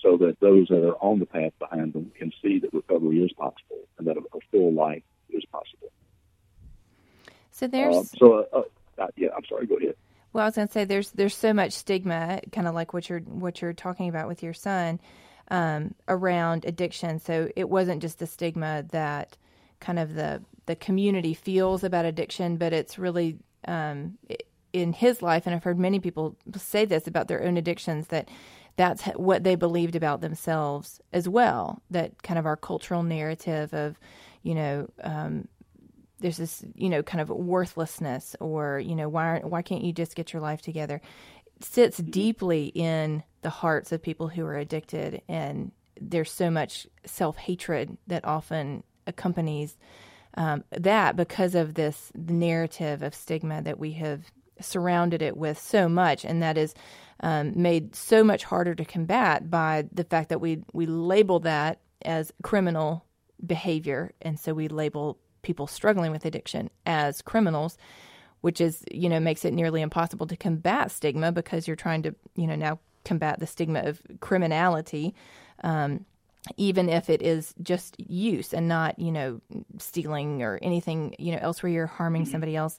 so 0.00 0.16
that 0.16 0.40
those 0.40 0.66
that 0.66 0.84
are 0.84 0.96
on 0.96 1.20
the 1.20 1.26
path 1.26 1.52
behind 1.60 1.92
them 1.92 2.10
can 2.18 2.32
see 2.42 2.58
that 2.58 2.74
recovery 2.74 3.22
is 3.22 3.32
possible 3.34 3.86
and 3.98 4.08
that 4.08 4.16
a, 4.16 4.20
a 4.36 4.40
full 4.50 4.72
life 4.72 5.04
is 5.30 5.44
possible. 5.52 5.92
So 7.52 7.68
there's. 7.68 7.94
Uh, 7.94 8.02
so, 8.18 8.46
uh, 8.52 8.62
uh, 8.98 9.06
yeah, 9.16 9.28
I'm 9.36 9.44
sorry. 9.48 9.66
Go 9.66 9.76
ahead. 9.76 9.96
Well, 10.32 10.44
I 10.44 10.46
was 10.48 10.56
going 10.56 10.68
to 10.68 10.72
say 10.72 10.84
there's 10.84 11.10
there's 11.10 11.36
so 11.36 11.52
much 11.52 11.72
stigma, 11.72 12.40
kind 12.52 12.66
of 12.66 12.74
like 12.74 12.92
what 12.94 13.08
you're 13.08 13.20
what 13.20 13.60
you're 13.60 13.72
talking 13.72 14.08
about 14.08 14.28
with 14.28 14.42
your 14.42 14.54
son, 14.54 15.00
um, 15.48 15.94
around 16.08 16.64
addiction. 16.64 17.18
So 17.18 17.50
it 17.54 17.68
wasn't 17.68 18.02
just 18.02 18.18
the 18.18 18.26
stigma 18.26 18.84
that 18.92 19.36
kind 19.80 19.98
of 19.98 20.14
the 20.14 20.42
the 20.66 20.76
community 20.76 21.34
feels 21.34 21.84
about 21.84 22.04
addiction, 22.04 22.56
but 22.56 22.72
it's 22.72 22.98
really 22.98 23.38
um, 23.66 24.16
in 24.72 24.92
his 24.92 25.22
life, 25.22 25.46
and 25.46 25.54
I've 25.54 25.64
heard 25.64 25.78
many 25.78 26.00
people 26.00 26.36
say 26.56 26.84
this 26.84 27.06
about 27.06 27.28
their 27.28 27.42
own 27.42 27.56
addictions 27.56 28.08
that 28.08 28.28
that's 28.76 29.04
what 29.16 29.44
they 29.44 29.54
believed 29.54 29.96
about 29.96 30.20
themselves 30.20 31.00
as 31.12 31.28
well. 31.28 31.82
That 31.90 32.22
kind 32.22 32.38
of 32.38 32.46
our 32.46 32.56
cultural 32.56 33.02
narrative 33.02 33.74
of, 33.74 33.98
you 34.42 34.54
know, 34.54 34.88
um, 35.02 35.46
there's 36.22 36.38
this 36.38 36.64
you 36.74 36.88
know 36.88 37.02
kind 37.02 37.20
of 37.20 37.28
worthlessness 37.28 38.34
or 38.40 38.78
you 38.78 38.94
know 38.94 39.08
why 39.08 39.40
why 39.44 39.62
can't 39.62 39.84
you 39.84 39.92
just 39.92 40.14
get 40.14 40.32
your 40.32 40.42
life 40.42 40.62
together? 40.62 41.00
It 41.56 41.64
sits 41.64 41.98
deeply 41.98 42.66
in 42.74 43.22
the 43.42 43.50
hearts 43.50 43.92
of 43.92 44.02
people 44.02 44.28
who 44.28 44.44
are 44.46 44.56
addicted 44.56 45.22
and 45.28 45.72
there's 46.00 46.30
so 46.30 46.50
much 46.50 46.86
self 47.04 47.36
hatred 47.36 47.96
that 48.06 48.24
often 48.24 48.82
accompanies 49.06 49.76
um, 50.34 50.64
that 50.70 51.16
because 51.16 51.54
of 51.54 51.74
this 51.74 52.10
narrative 52.14 53.02
of 53.02 53.14
stigma 53.14 53.62
that 53.62 53.78
we 53.78 53.92
have 53.92 54.32
surrounded 54.60 55.22
it 55.22 55.36
with 55.36 55.58
so 55.58 55.88
much, 55.88 56.24
and 56.24 56.42
that 56.42 56.56
is 56.56 56.74
um, 57.20 57.52
made 57.54 57.94
so 57.94 58.24
much 58.24 58.44
harder 58.44 58.74
to 58.74 58.84
combat 58.84 59.50
by 59.50 59.84
the 59.92 60.04
fact 60.04 60.28
that 60.30 60.40
we 60.40 60.62
we 60.72 60.86
label 60.86 61.40
that 61.40 61.80
as 62.02 62.32
criminal 62.42 63.04
behavior, 63.44 64.12
and 64.22 64.38
so 64.38 64.54
we 64.54 64.68
label 64.68 65.18
people 65.42 65.66
struggling 65.66 66.12
with 66.12 66.24
addiction 66.24 66.70
as 66.86 67.22
criminals, 67.22 67.76
which 68.40 68.60
is 68.60 68.84
you 68.90 69.08
know 69.08 69.20
makes 69.20 69.44
it 69.44 69.52
nearly 69.52 69.82
impossible 69.82 70.26
to 70.26 70.36
combat 70.36 70.90
stigma 70.90 71.32
because 71.32 71.66
you're 71.66 71.76
trying 71.76 72.02
to 72.02 72.14
you 72.36 72.46
know 72.46 72.56
now 72.56 72.78
combat 73.04 73.38
the 73.38 73.46
stigma 73.46 73.80
of 73.80 74.00
criminality. 74.20 75.14
Um, 75.62 76.06
even 76.56 76.88
if 76.88 77.08
it 77.08 77.22
is 77.22 77.54
just 77.62 77.94
use 78.00 78.52
and 78.52 78.66
not, 78.66 78.98
you 78.98 79.12
know, 79.12 79.40
stealing 79.78 80.42
or 80.42 80.58
anything, 80.60 81.14
you 81.18 81.32
know, 81.32 81.38
else 81.40 81.62
where 81.62 81.70
you're 81.70 81.86
harming 81.86 82.22
mm-hmm. 82.22 82.32
somebody 82.32 82.56
else 82.56 82.78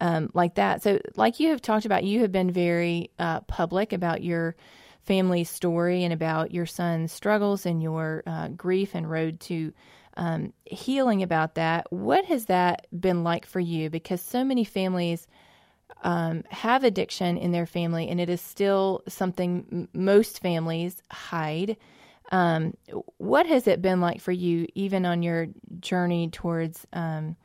um, 0.00 0.30
like 0.32 0.54
that. 0.54 0.82
So, 0.82 0.98
like 1.14 1.38
you 1.38 1.50
have 1.50 1.60
talked 1.60 1.84
about, 1.84 2.04
you 2.04 2.20
have 2.20 2.32
been 2.32 2.50
very 2.50 3.10
uh, 3.18 3.40
public 3.42 3.92
about 3.92 4.22
your 4.22 4.56
family 5.02 5.44
story 5.44 6.04
and 6.04 6.12
about 6.12 6.52
your 6.52 6.66
son's 6.66 7.12
struggles 7.12 7.66
and 7.66 7.82
your 7.82 8.22
uh, 8.26 8.48
grief 8.48 8.94
and 8.94 9.10
road 9.10 9.40
to 9.40 9.72
um, 10.16 10.52
healing 10.64 11.22
about 11.22 11.54
that. 11.54 11.90
What 11.92 12.24
has 12.26 12.46
that 12.46 12.86
been 12.98 13.24
like 13.24 13.46
for 13.46 13.60
you? 13.60 13.90
Because 13.90 14.20
so 14.20 14.44
many 14.44 14.64
families 14.64 15.26
um, 16.02 16.44
have 16.50 16.84
addiction 16.84 17.36
in 17.36 17.52
their 17.52 17.66
family, 17.66 18.08
and 18.08 18.20
it 18.20 18.28
is 18.28 18.40
still 18.40 19.02
something 19.08 19.66
m- 19.70 19.88
most 19.92 20.40
families 20.40 21.02
hide. 21.10 21.76
Um, 22.30 22.74
what 23.18 23.46
has 23.46 23.66
it 23.66 23.82
been 23.82 24.00
like 24.00 24.20
for 24.20 24.32
you, 24.32 24.66
even 24.74 25.04
on 25.04 25.22
your 25.22 25.48
journey 25.80 26.28
towards 26.30 26.86
um, 26.92 27.36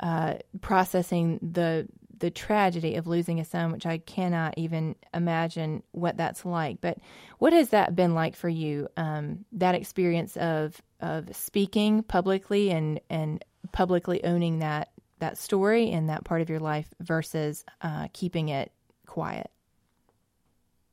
uh, 0.00 0.34
processing 0.60 1.38
the 1.40 1.88
the 2.18 2.30
tragedy 2.30 2.96
of 2.96 3.06
losing 3.06 3.38
a 3.38 3.44
son, 3.44 3.70
which 3.70 3.86
I 3.86 3.98
cannot 3.98 4.54
even 4.56 4.96
imagine 5.14 5.84
what 5.92 6.16
that's 6.16 6.44
like. 6.44 6.80
But 6.80 6.98
what 7.38 7.52
has 7.52 7.68
that 7.68 7.94
been 7.94 8.12
like 8.14 8.34
for 8.34 8.48
you? 8.48 8.88
Um, 8.96 9.44
that 9.52 9.76
experience 9.76 10.36
of 10.36 10.82
of 11.00 11.34
speaking 11.34 12.02
publicly 12.02 12.70
and 12.70 13.00
and 13.10 13.44
publicly 13.72 14.22
owning 14.24 14.58
that 14.58 14.90
that 15.18 15.36
story 15.36 15.90
and 15.90 16.08
that 16.08 16.24
part 16.24 16.40
of 16.40 16.48
your 16.48 16.60
life 16.60 16.88
versus 17.00 17.64
uh, 17.82 18.08
keeping 18.12 18.48
it 18.48 18.72
quiet. 19.06 19.50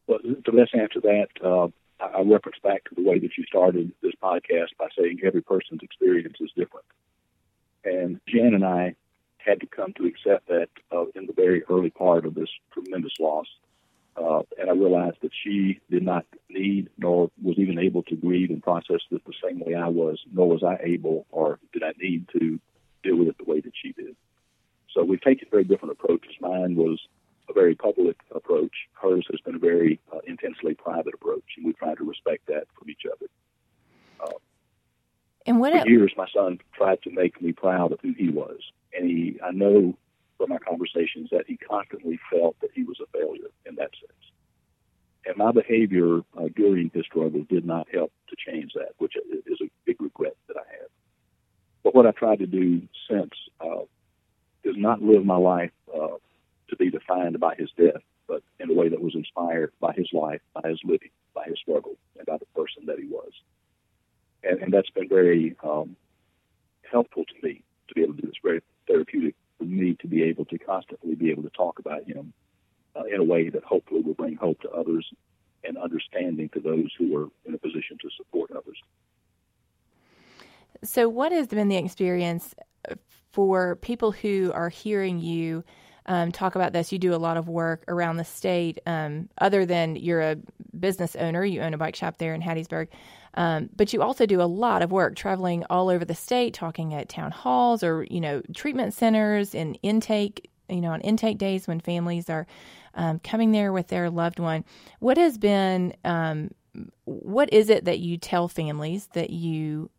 Well, 0.07 0.19
to 0.19 0.51
best 0.51 0.73
answer 0.75 1.01
that, 1.01 1.27
uh, 1.43 1.67
I 1.99 2.21
reference 2.21 2.57
back 2.63 2.83
to 2.85 2.95
the 2.95 3.03
way 3.03 3.19
that 3.19 3.37
you 3.37 3.43
started 3.45 3.91
this 4.01 4.13
podcast 4.21 4.69
by 4.77 4.87
saying 4.97 5.19
every 5.23 5.41
person's 5.41 5.81
experience 5.81 6.35
is 6.39 6.51
different. 6.55 6.85
And 7.83 8.19
Jan 8.27 8.53
and 8.53 8.65
I 8.65 8.95
had 9.37 9.59
to 9.61 9.67
come 9.67 9.93
to 9.93 10.05
accept 10.05 10.47
that 10.47 10.69
uh, 10.91 11.05
in 11.15 11.27
the 11.27 11.33
very 11.33 11.63
early 11.69 11.91
part 11.91 12.25
of 12.25 12.33
this 12.33 12.49
tremendous 12.71 13.13
loss. 13.19 13.47
Uh, 14.17 14.43
and 14.57 14.69
I 14.69 14.73
realized 14.73 15.17
that 15.21 15.31
she 15.43 15.79
did 15.89 16.03
not 16.03 16.25
need 16.49 16.89
nor 16.97 17.29
was 17.41 17.57
even 17.57 17.77
able 17.77 18.03
to 18.03 18.15
grieve 18.15 18.49
and 18.49 18.63
process 18.63 19.01
it 19.11 19.21
the 19.25 19.33
same 19.43 19.59
way 19.59 19.75
I 19.75 19.89
was, 19.89 20.19
nor 20.31 20.47
was 20.47 20.63
I 20.63 20.77
able 20.81 21.25
or 21.31 21.59
did 21.73 21.83
I 21.83 21.91
need 22.01 22.29
to 22.39 22.59
deal 23.03 23.17
with 23.17 23.27
it 23.27 23.37
the 23.37 23.43
way 23.43 23.59
that 23.59 23.73
she 23.81 23.91
did. 23.91 24.15
So 24.93 25.03
we've 25.03 25.21
taken 25.21 25.47
very 25.51 25.65
different 25.65 25.91
approaches. 25.91 26.31
Mine 26.39 26.75
was 26.75 26.99
a 27.49 27.53
very 27.53 27.75
public 27.75 28.17
approach. 28.33 28.73
Hers 28.93 29.27
has 29.29 29.41
been 29.41 29.55
a 29.55 29.59
very 29.59 29.99
uh, 30.13 30.19
intensely 30.25 30.73
private 30.73 31.13
approach, 31.13 31.43
and 31.57 31.65
we 31.65 31.73
try 31.73 31.93
to 31.95 32.03
respect 32.03 32.47
that 32.47 32.67
from 32.77 32.89
each 32.89 33.03
other. 33.05 33.27
Uh, 34.21 34.37
and 35.45 35.59
what 35.59 35.73
for 35.73 35.79
it, 35.79 35.89
years, 35.89 36.13
my 36.17 36.27
son 36.33 36.59
tried 36.73 37.01
to 37.03 37.11
make 37.11 37.41
me 37.41 37.51
proud 37.51 37.91
of 37.91 37.99
who 38.01 38.13
he 38.13 38.29
was, 38.29 38.59
and 38.97 39.09
he, 39.09 39.37
I 39.43 39.51
know 39.51 39.97
from 40.37 40.51
our 40.51 40.59
conversations 40.59 41.29
that 41.31 41.45
he 41.47 41.57
constantly 41.57 42.19
felt 42.31 42.55
that 42.61 42.71
he 42.73 42.83
was 42.83 42.99
a 42.99 43.17
failure 43.17 43.49
in 43.65 43.75
that 43.75 43.91
sense. 43.99 44.31
And 45.25 45.37
my 45.37 45.51
behavior 45.51 46.19
uh, 46.37 46.49
during 46.55 46.91
his 46.93 47.05
struggle 47.05 47.43
did 47.49 47.65
not 47.65 47.87
help 47.91 48.11
to 48.29 48.35
change 48.51 48.73
that, 48.75 48.93
which 48.97 49.15
is 49.15 49.59
a 49.61 49.69
big 49.85 50.01
regret 50.01 50.35
that 50.47 50.57
I 50.57 50.71
have. 50.79 50.89
But 51.83 51.95
what 51.95 52.05
I 52.05 52.11
tried 52.11 52.39
to 52.39 52.47
do 52.47 52.81
since 53.09 53.31
uh, 53.59 53.83
is 54.63 54.75
not 54.77 55.01
live 55.01 55.25
my 55.25 55.37
life 55.37 55.71
uh, 55.93 56.17
to 56.69 56.75
be 56.75 56.89
defined 56.89 57.39
by 57.39 57.55
his 57.55 57.69
death, 57.77 58.01
but 58.27 58.43
in 58.59 58.69
a 58.69 58.73
way 58.73 58.89
that 58.89 59.01
was 59.01 59.15
inspired 59.15 59.71
by 59.79 59.93
his 59.93 60.09
life, 60.13 60.41
by 60.53 60.67
his 60.67 60.79
living, 60.83 61.11
by 61.33 61.45
his 61.45 61.57
struggle, 61.59 61.95
and 62.17 62.25
by 62.25 62.37
the 62.37 62.45
person 62.55 62.85
that 62.87 62.99
he 62.99 63.05
was. 63.05 63.31
And, 64.43 64.61
and 64.61 64.73
that's 64.73 64.89
been 64.91 65.09
very 65.09 65.55
um, 65.63 65.95
helpful 66.91 67.25
to 67.25 67.47
me 67.47 67.63
to 67.87 67.95
be 67.95 68.01
able 68.01 68.15
to 68.15 68.21
do 68.21 68.27
this, 68.27 68.37
very 68.43 68.61
therapeutic 68.87 69.35
for 69.57 69.65
me 69.65 69.95
to 70.01 70.07
be 70.07 70.23
able 70.45 70.57
to 70.57 70.65
constantly 70.65 71.15
be 71.15 71.31
able 71.31 71.43
to 71.43 71.49
talk 71.49 71.79
about 71.79 72.03
him 72.05 72.33
uh, 72.95 73.03
in 73.03 73.19
a 73.19 73.23
way 73.23 73.49
that 73.49 73.63
hopefully 73.63 74.01
will 74.01 74.13
bring 74.13 74.35
hope 74.35 74.59
to 74.61 74.69
others 74.69 75.05
and 75.63 75.77
understanding 75.77 76.49
to 76.49 76.59
those 76.59 76.89
who 76.97 77.17
are 77.17 77.27
in 77.45 77.53
a 77.53 77.57
position 77.57 77.97
to 78.01 78.09
support 78.17 78.51
others. 78.51 78.77
So, 80.83 81.09
what 81.09 81.31
has 81.31 81.47
been 81.47 81.69
the 81.69 81.77
experience 81.77 82.53
for 83.31 83.75
people 83.77 84.11
who 84.11 84.51
are 84.53 84.69
hearing 84.69 85.19
you 85.19 85.63
um, 86.07 86.31
talk 86.31 86.55
about 86.55 86.71
this. 86.71 86.91
You 86.91 86.99
do 86.99 87.15
a 87.15 87.17
lot 87.17 87.37
of 87.37 87.49
work 87.49 87.83
around 87.87 88.17
the 88.17 88.23
state. 88.23 88.79
Um, 88.85 89.29
other 89.39 89.65
than 89.65 89.95
you're 89.95 90.21
a 90.21 90.37
business 90.85 91.15
owner, 91.15 91.43
you 91.43 91.61
own 91.61 91.73
a 91.73 91.79
bike 91.79 91.95
shop 91.95 92.19
there 92.19 92.35
in 92.35 92.43
Hattiesburg, 92.43 92.89
um, 93.33 93.71
but 93.75 93.91
you 93.91 94.03
also 94.03 94.27
do 94.27 94.39
a 94.39 94.43
lot 94.43 94.83
of 94.83 94.91
work 94.91 95.15
traveling 95.15 95.63
all 95.67 95.89
over 95.89 96.05
the 96.05 96.13
state, 96.13 96.53
talking 96.53 96.93
at 96.93 97.09
town 97.09 97.31
halls 97.31 97.83
or 97.83 98.03
you 98.03 98.21
know 98.21 98.43
treatment 98.53 98.93
centers 98.93 99.55
and 99.55 99.79
intake. 99.81 100.51
You 100.69 100.81
know, 100.81 100.91
on 100.91 101.01
intake 101.01 101.39
days 101.39 101.67
when 101.67 101.79
families 101.79 102.29
are 102.29 102.45
um, 102.93 103.19
coming 103.19 103.51
there 103.51 103.71
with 103.71 103.87
their 103.87 104.11
loved 104.11 104.39
one. 104.39 104.63
What 104.99 105.17
has 105.17 105.39
been 105.39 105.95
um, 106.03 106.51
what 107.05 107.51
is 107.51 107.69
it 107.69 107.85
that 107.85 107.99
you 107.99 108.17
tell 108.17 108.47
families 108.47 109.07
that 109.13 109.31
you 109.31 109.89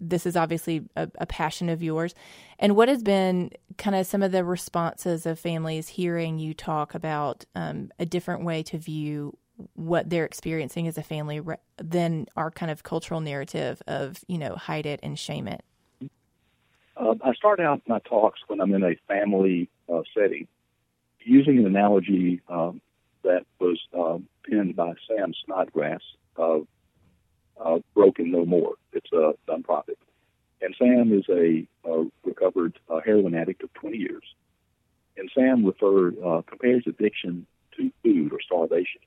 this 0.00 0.26
is 0.26 0.36
obviously 0.36 0.84
a, 0.94 1.10
a, 1.18 1.26
passion 1.26 1.68
of 1.68 1.82
yours. 1.82 2.14
And 2.60 2.76
what 2.76 2.88
has 2.88 3.02
been 3.02 3.50
kind 3.78 3.96
of 3.96 4.06
some 4.06 4.22
of 4.22 4.30
the 4.30 4.44
responses 4.44 5.26
of 5.26 5.40
families 5.40 5.88
hearing 5.88 6.38
you 6.38 6.54
talk 6.54 6.94
about 6.94 7.44
um, 7.56 7.90
a 7.98 8.06
different 8.06 8.44
way 8.44 8.62
to 8.64 8.78
view 8.78 9.36
what 9.74 10.08
they're 10.08 10.24
experiencing 10.24 10.86
as 10.86 10.98
a 10.98 11.02
family 11.02 11.40
than 11.76 12.26
our 12.36 12.50
kind 12.50 12.70
of 12.70 12.82
cultural 12.82 13.20
narrative 13.20 13.82
of, 13.86 14.24
you 14.28 14.38
know, 14.38 14.54
hide 14.54 14.86
it 14.86 15.00
and 15.02 15.18
shame 15.18 15.48
it? 15.48 15.64
Uh, 16.96 17.14
I 17.24 17.32
start 17.34 17.60
out 17.60 17.82
my 17.86 18.00
talks 18.00 18.40
when 18.48 18.60
I'm 18.60 18.74
in 18.74 18.82
a 18.82 18.96
family 19.06 19.68
uh, 19.92 20.02
setting 20.14 20.48
using 21.20 21.58
an 21.58 21.66
analogy 21.66 22.40
um, 22.48 22.80
that 23.22 23.44
was 23.60 23.78
uh, 23.96 24.18
penned 24.48 24.74
by 24.74 24.94
Sam 25.06 25.34
Snodgrass 25.44 26.00
of 26.36 26.66
uh, 27.62 27.78
Broken 27.94 28.30
No 28.30 28.44
More. 28.44 28.74
It's 28.92 29.12
a 29.12 29.34
nonprofit. 29.48 29.96
And 30.60 30.74
Sam 30.78 31.12
is 31.12 31.24
a, 31.28 31.66
a 31.88 32.04
recovered 32.24 32.78
uh, 32.88 33.00
heroin 33.04 33.34
addict 33.34 33.62
of 33.62 33.72
20 33.74 33.96
years. 33.96 34.24
And 35.16 35.30
Sam 35.34 35.64
referred, 35.64 36.16
uh, 36.24 36.42
compares 36.46 36.84
addiction 36.86 37.46
to 37.76 37.90
food 38.02 38.32
or 38.32 38.40
starvation. 38.40 39.00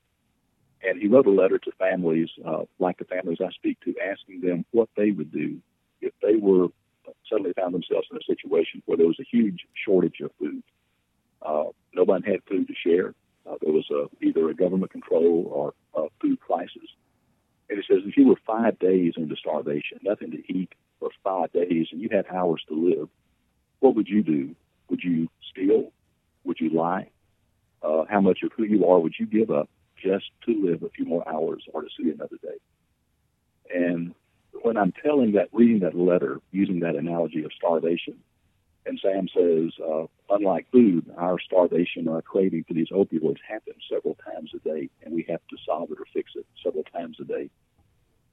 And 0.84 1.00
he 1.00 1.08
wrote 1.08 1.28
a 1.28 1.32
letter 1.32 1.60
to 1.60 1.72
families, 1.78 2.30
uh, 2.46 2.64
like 2.80 2.98
the 2.98 3.06
families 3.06 3.38
I 3.40 3.52
speak 3.52 3.80
to, 3.82 3.94
asking 4.00 4.42
them 4.42 4.66
what 4.72 4.90
they 4.98 5.12
would 5.12 5.32
do 5.32 5.60
if 6.02 6.14
they 6.22 6.36
were 6.36 6.68
suddenly 7.30 7.54
found 7.54 7.74
themselves 7.74 8.08
in 8.12 8.18
a 8.18 8.24
situation 8.24 8.82
where 8.86 8.98
there 8.98 9.08
was 9.08 9.20
a 9.20 9.24
huge 9.30 9.62
shortage 9.86 10.20
of 10.22 10.32
food. 10.40 10.64
Uh, 11.42 11.66
nobody 11.94 12.32
had 12.32 12.44
food 12.50 12.68
to 12.68 12.74
share. 12.74 13.14
Uh, 13.50 13.56
there 13.62 13.74
was 13.74 13.86
a, 13.92 14.08
either 14.26 14.50
a 14.50 14.54
government 14.54 14.92
control 14.92 15.48
or 15.52 15.74
uh, 15.96 16.08
food 16.22 16.40
crisis. 16.40 16.90
And 17.70 17.80
it 17.80 17.86
says 17.90 18.00
if 18.06 18.18
you 18.18 18.28
were 18.28 18.36
five 18.46 18.78
days 18.80 19.14
into 19.18 19.36
starvation, 19.36 20.00
nothing 20.04 20.32
to 20.32 20.54
eat 20.54 20.74
for 21.00 21.10
five 21.24 21.52
days, 21.54 21.88
and 21.92 22.02
you 22.02 22.10
had 22.12 22.26
hours 22.28 22.64
to 22.68 22.76
live, 22.76 23.10
what 23.80 23.96
would 23.96 24.08
you 24.08 24.24
do? 24.24 24.56
Would 24.90 25.04
you 25.04 25.30
steal? 25.50 25.92
Would 26.44 26.60
you 26.60 26.70
lie? 26.70 27.10
Uh, 27.82 28.04
how 28.10 28.22
much 28.22 28.40
of 28.44 28.52
who 28.56 28.64
you 28.64 28.86
are 28.86 29.00
would 29.00 29.16
you 29.20 29.26
give 29.26 29.50
up 29.50 29.70
just 30.02 30.26
to 30.46 30.66
live 30.66 30.84
a 30.84 30.90
few 30.90 31.06
more 31.06 31.28
hours 31.28 31.64
or 31.74 31.82
to 31.82 31.90
see 31.98 32.10
another 32.10 32.38
day? 32.42 32.58
And 33.74 34.14
when 34.62 34.78
I'm 34.78 34.94
telling 35.04 35.34
that, 35.34 35.50
reading 35.52 35.80
that 35.80 35.96
letter, 35.96 36.40
using 36.52 36.82
that 36.82 36.96
analogy 36.96 37.44
of 37.44 37.52
starvation, 37.54 38.18
and 38.86 39.00
Sam 39.02 39.28
says, 39.28 39.72
uh, 39.80 40.06
unlike 40.30 40.68
food, 40.72 41.06
our 41.18 41.40
starvation 41.40 42.08
or 42.08 42.16
our 42.16 42.22
craving 42.22 42.66
for 42.68 42.74
these 42.74 42.90
opioids 42.90 43.38
happens 43.48 43.84
several 43.90 44.16
times 44.16 44.52
a 44.56 44.60
day, 44.60 44.90
and 45.04 45.14
we 45.14 45.26
have 45.30 45.42
to 45.50 45.58
solve 45.66 45.92
it 45.92 46.00
or 46.00 46.06
fix 46.14 46.32
it 46.36 46.46
several 46.64 46.84
times 46.84 47.18
a 47.20 47.26
day. 47.26 47.50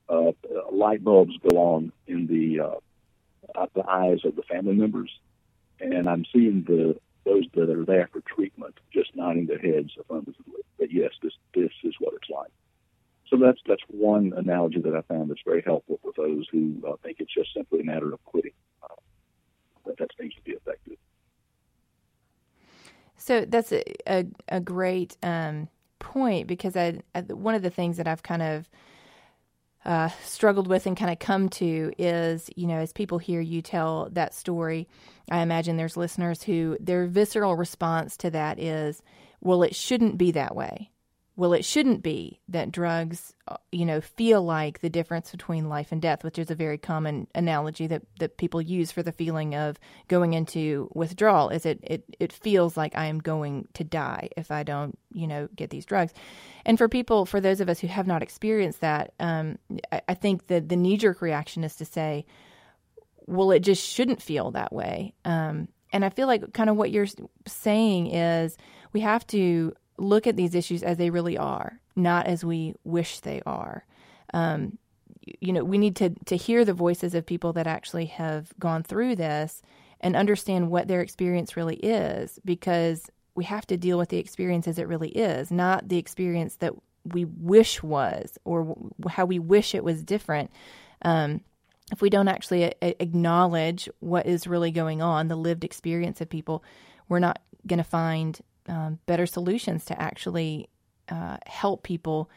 Uh, 0.09 0.33
light 0.73 1.05
bulbs 1.05 1.37
go 1.49 1.59
on 1.59 1.93
in 2.07 2.27
the 2.27 2.61
uh, 2.61 3.67
the 3.75 3.87
eyes 3.87 4.21
of 4.25 4.37
the 4.37 4.43
family 4.43 4.75
members, 4.75 5.11
and 5.81 6.09
I'm 6.09 6.25
seeing 6.33 6.65
the 6.67 6.97
those 7.29 7.45
that 7.55 7.69
are 7.71 7.85
there 7.85 8.09
for 8.13 8.21
treatment 8.35 8.75
just 8.93 9.11
nodding 9.15 9.47
their 9.47 9.59
heads 9.69 9.91
affirmatively 10.01 10.63
that 10.79 10.91
yes, 10.93 11.13
this 11.23 11.33
this 11.55 11.73
is 11.85 11.95
what 12.01 12.15
it's 12.15 12.31
like. 12.31 12.53
so 13.29 13.37
that's 13.37 13.61
that's 13.67 13.83
one 13.89 14.33
analogy 14.37 14.81
that 14.81 14.95
I 14.95 15.03
found 15.03 15.31
that's 15.31 15.41
very 15.45 15.63
helpful 15.63 15.99
for 16.03 16.13
those 16.17 16.47
who 16.51 16.83
uh, 16.89 16.97
think 17.03 17.19
it's 17.21 17.35
just 17.35 17.51
simply 17.55 17.81
a 17.81 17.85
matter 17.85 18.13
of 18.13 18.25
quitting. 18.25 18.57
Uh, 18.83 18.95
that 19.87 19.99
that 19.99 20.11
seems 20.19 20.35
to 20.35 20.43
be 20.43 20.53
effective. 20.53 20.97
So 23.17 23.45
that's 23.45 23.73
a 23.73 23.83
a, 24.07 24.27
a 24.49 24.61
great 24.61 25.17
um, 25.23 25.69
point 25.99 26.47
because 26.47 26.77
I, 26.77 27.01
I, 27.15 27.21
one 27.23 27.55
of 27.55 27.63
the 27.63 27.71
things 27.71 27.97
that 27.99 28.09
I've 28.09 28.23
kind 28.23 28.43
of 28.43 28.69
uh, 29.85 30.09
struggled 30.25 30.67
with 30.67 30.87
and 30.87 30.97
kind 30.97 31.11
of 31.11 31.19
come 31.19 31.49
to 31.49 31.93
is, 31.99 32.51
you 32.57 32.67
know, 32.67 32.79
as 32.79 32.93
people 32.93 33.19
hear 33.19 33.41
you 33.41 33.63
tell 33.63 34.09
that 34.13 34.35
story, 34.35 34.89
I 35.31 35.41
imagine 35.41 35.77
there's 35.77 35.97
listeners 35.97 36.43
who 36.43 36.77
their 36.81 37.07
visceral 37.07 37.57
response 37.57 38.17
to 38.19 38.31
that 38.31 38.59
is, 38.59 39.03
well, 39.41 39.63
it 39.63 39.75
shouldn't 39.75 40.19
be 40.19 40.33
that 40.33 40.55
way 40.55 40.91
well, 41.38 41.52
it 41.52 41.64
shouldn't 41.64 42.02
be 42.02 42.40
that 42.49 42.73
drugs, 42.73 43.33
uh, 43.47 43.57
you 43.71 43.87
know, 43.87 44.00
feel 44.00 44.42
like 44.42 44.80
the 44.80 44.90
difference 44.90 45.30
between 45.30 45.68
life 45.68 45.92
and 45.92 46.02
death, 46.02 46.25
which 46.25 46.37
is 46.37 46.50
a 46.50 46.54
very 46.57 46.78
common 46.78 47.28
analogy 47.33 47.87
that, 47.87 48.02
that 48.18 48.38
people 48.38 48.61
use 48.61 48.90
for 48.90 49.04
the 49.04 49.12
feeling 49.12 49.54
of 49.54 49.78
going 50.09 50.35
into 50.35 50.90
withdrawal. 50.95 51.49
Is 51.50 51.64
it, 51.64 51.78
it 51.85 52.02
it 52.18 52.33
feels 52.33 52.76
like 52.76 52.97
I 52.97 53.07
am 53.07 53.21
going 53.21 53.68
to 53.75 53.85
die 53.85 54.30
if 54.37 54.50
I 54.50 54.64
don't, 54.64 54.99
you 55.12 55.28
know, 55.28 55.49
get 55.54 55.71
these 55.71 55.87
drugs. 55.87 56.12
And 56.66 56.76
for 56.76 56.88
people, 56.88 57.25
for 57.25 57.40
those 57.40 57.61
of 57.61 57.68
us 57.68 57.78
who 57.78 57.87
have 57.87 58.09
not 58.09 58.21
experienced 58.21 58.80
that, 58.80 59.12
um, 59.21 59.61
I, 59.92 60.02
I 60.09 60.14
think 60.14 60.49
that 60.49 60.68
the 60.68 60.75
knee 60.75 60.97
jerk 60.97 61.23
reaction 61.23 61.62
is 61.62 61.76
to 61.76 61.85
say, 61.85 62.26
well, 63.28 63.52
it 63.52 63.61
just 63.61 63.88
shouldn't 63.88 64.21
feel 64.21 64.50
that 64.50 64.73
way. 64.73 65.14
Um, 65.25 65.68
and 65.92 66.04
I 66.04 66.09
feel 66.09 66.26
like 66.26 66.52
kind 66.52 66.68
of 66.68 66.75
what 66.75 66.90
you're 66.90 67.07
saying 67.47 68.09
is 68.09 68.57
we 68.92 69.02
have 69.02 69.25
to 69.28 69.73
look 69.99 70.26
at 70.26 70.37
these 70.37 70.55
issues 70.55 70.83
as 70.83 70.97
they 70.97 71.11
really 71.11 71.37
are, 71.37 71.81
not 71.97 72.26
as 72.26 72.45
we 72.45 72.75
wish 72.85 73.21
they 73.21 73.43
are. 73.45 73.85
Um, 74.33 74.78
you 75.40 75.52
know, 75.52 75.64
we 75.64 75.78
need 75.78 75.97
to 75.97 76.11
to 76.26 76.37
hear 76.37 76.64
the 76.64 76.73
voices 76.73 77.14
of 77.14 77.26
people 77.26 77.52
that 77.55 77.67
actually 77.67 78.07
have 78.07 78.52
gone 78.59 78.83
through 78.83 79.17
this 79.17 79.62
and 80.00 80.17
understand 80.17 80.71
what 80.71 80.88
their 80.88 81.00
experience 81.00 81.57
really 81.57 81.76
is, 81.76 82.38
because 82.45 83.11
we 83.35 83.45
have 83.45 83.67
to 83.67 83.76
deal 83.76 83.99
with 83.99 84.09
the 84.09 84.19
experience 84.19 84.67
as 84.67 84.78
it 84.78 84.88
really 84.88 85.11
is, 85.11 85.50
not 85.50 85.88
the 85.88 85.99
experience 85.99 86.57
that 86.57 86.73
we 87.05 87.25
wish 87.25 87.83
was 87.83 88.38
or 88.45 88.76
how 89.09 89.25
we 89.25 89.38
wish 89.38 89.75
it 89.75 89.85
was 89.85 90.02
different. 90.02 90.50
Um, 91.02 91.43
if 91.90 92.02
we 92.02 92.11
don't 92.11 92.28
actually 92.28 92.64
a- 92.64 93.02
acknowledge 93.02 93.88
what 94.00 94.26
is 94.26 94.47
really 94.47 94.71
going 94.71 95.00
on, 95.02 95.28
the 95.28 95.37
lived 95.37 95.64
experience 95.64 96.21
of 96.21 96.28
people, 96.28 96.62
we're 97.09 97.19
not 97.19 97.40
going 97.67 97.78
to 97.78 97.85
find 97.85 98.40
um, 98.69 98.99
better 99.07 99.27
solutions 99.27 99.85
to 99.87 100.01
actually 100.01 100.69
uh, 101.09 101.39
help 101.47 101.83
people 101.83 102.31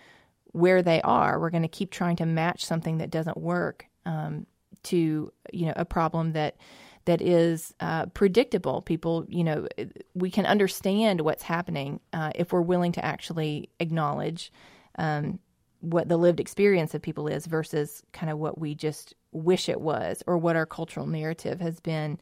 where 0.54 0.82
they 0.82 1.02
are. 1.02 1.40
We're 1.40 1.50
going 1.50 1.62
to 1.64 1.70
keep 1.70 1.92
trying 1.92 2.18
to 2.18 2.26
match 2.26 2.66
something 2.66 2.98
that 2.98 3.10
doesn't 3.10 3.38
work 3.38 3.86
um, 4.06 4.46
to 4.84 5.32
you 5.54 5.66
know 5.68 5.74
a 5.76 5.86
problem 5.86 6.34
that 6.34 6.58
that 7.06 7.22
is 7.22 7.74
uh, 7.80 8.06
predictable. 8.08 8.82
People, 8.82 9.26
you 9.28 9.44
know, 9.44 9.68
we 10.14 10.30
can 10.30 10.46
understand 10.46 11.22
what's 11.22 11.44
happening 11.44 12.00
uh, 12.14 12.32
if 12.36 12.54
we're 12.54 12.62
willing 12.62 12.92
to 12.94 13.04
actually 13.04 13.70
acknowledge 13.80 14.52
um, 14.98 15.40
what 15.80 16.08
the 16.08 16.18
lived 16.18 16.40
experience 16.40 16.94
of 16.94 17.02
people 17.02 17.28
is 17.28 17.48
versus 17.48 18.04
kind 18.14 18.32
of 18.32 18.38
what 18.38 18.60
we 18.60 18.76
just 18.76 19.16
wish 19.32 19.68
it 19.68 19.82
was 19.82 20.22
or 20.28 20.38
what 20.38 20.56
our 20.56 20.66
cultural 20.66 21.08
narrative 21.08 21.60
has 21.60 21.80
been 21.80 22.20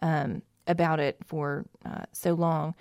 um, 0.00 0.42
about 0.66 1.00
it 1.00 1.18
for 1.26 1.66
uh, 1.84 2.04
so 2.12 2.34
long. 2.34 2.74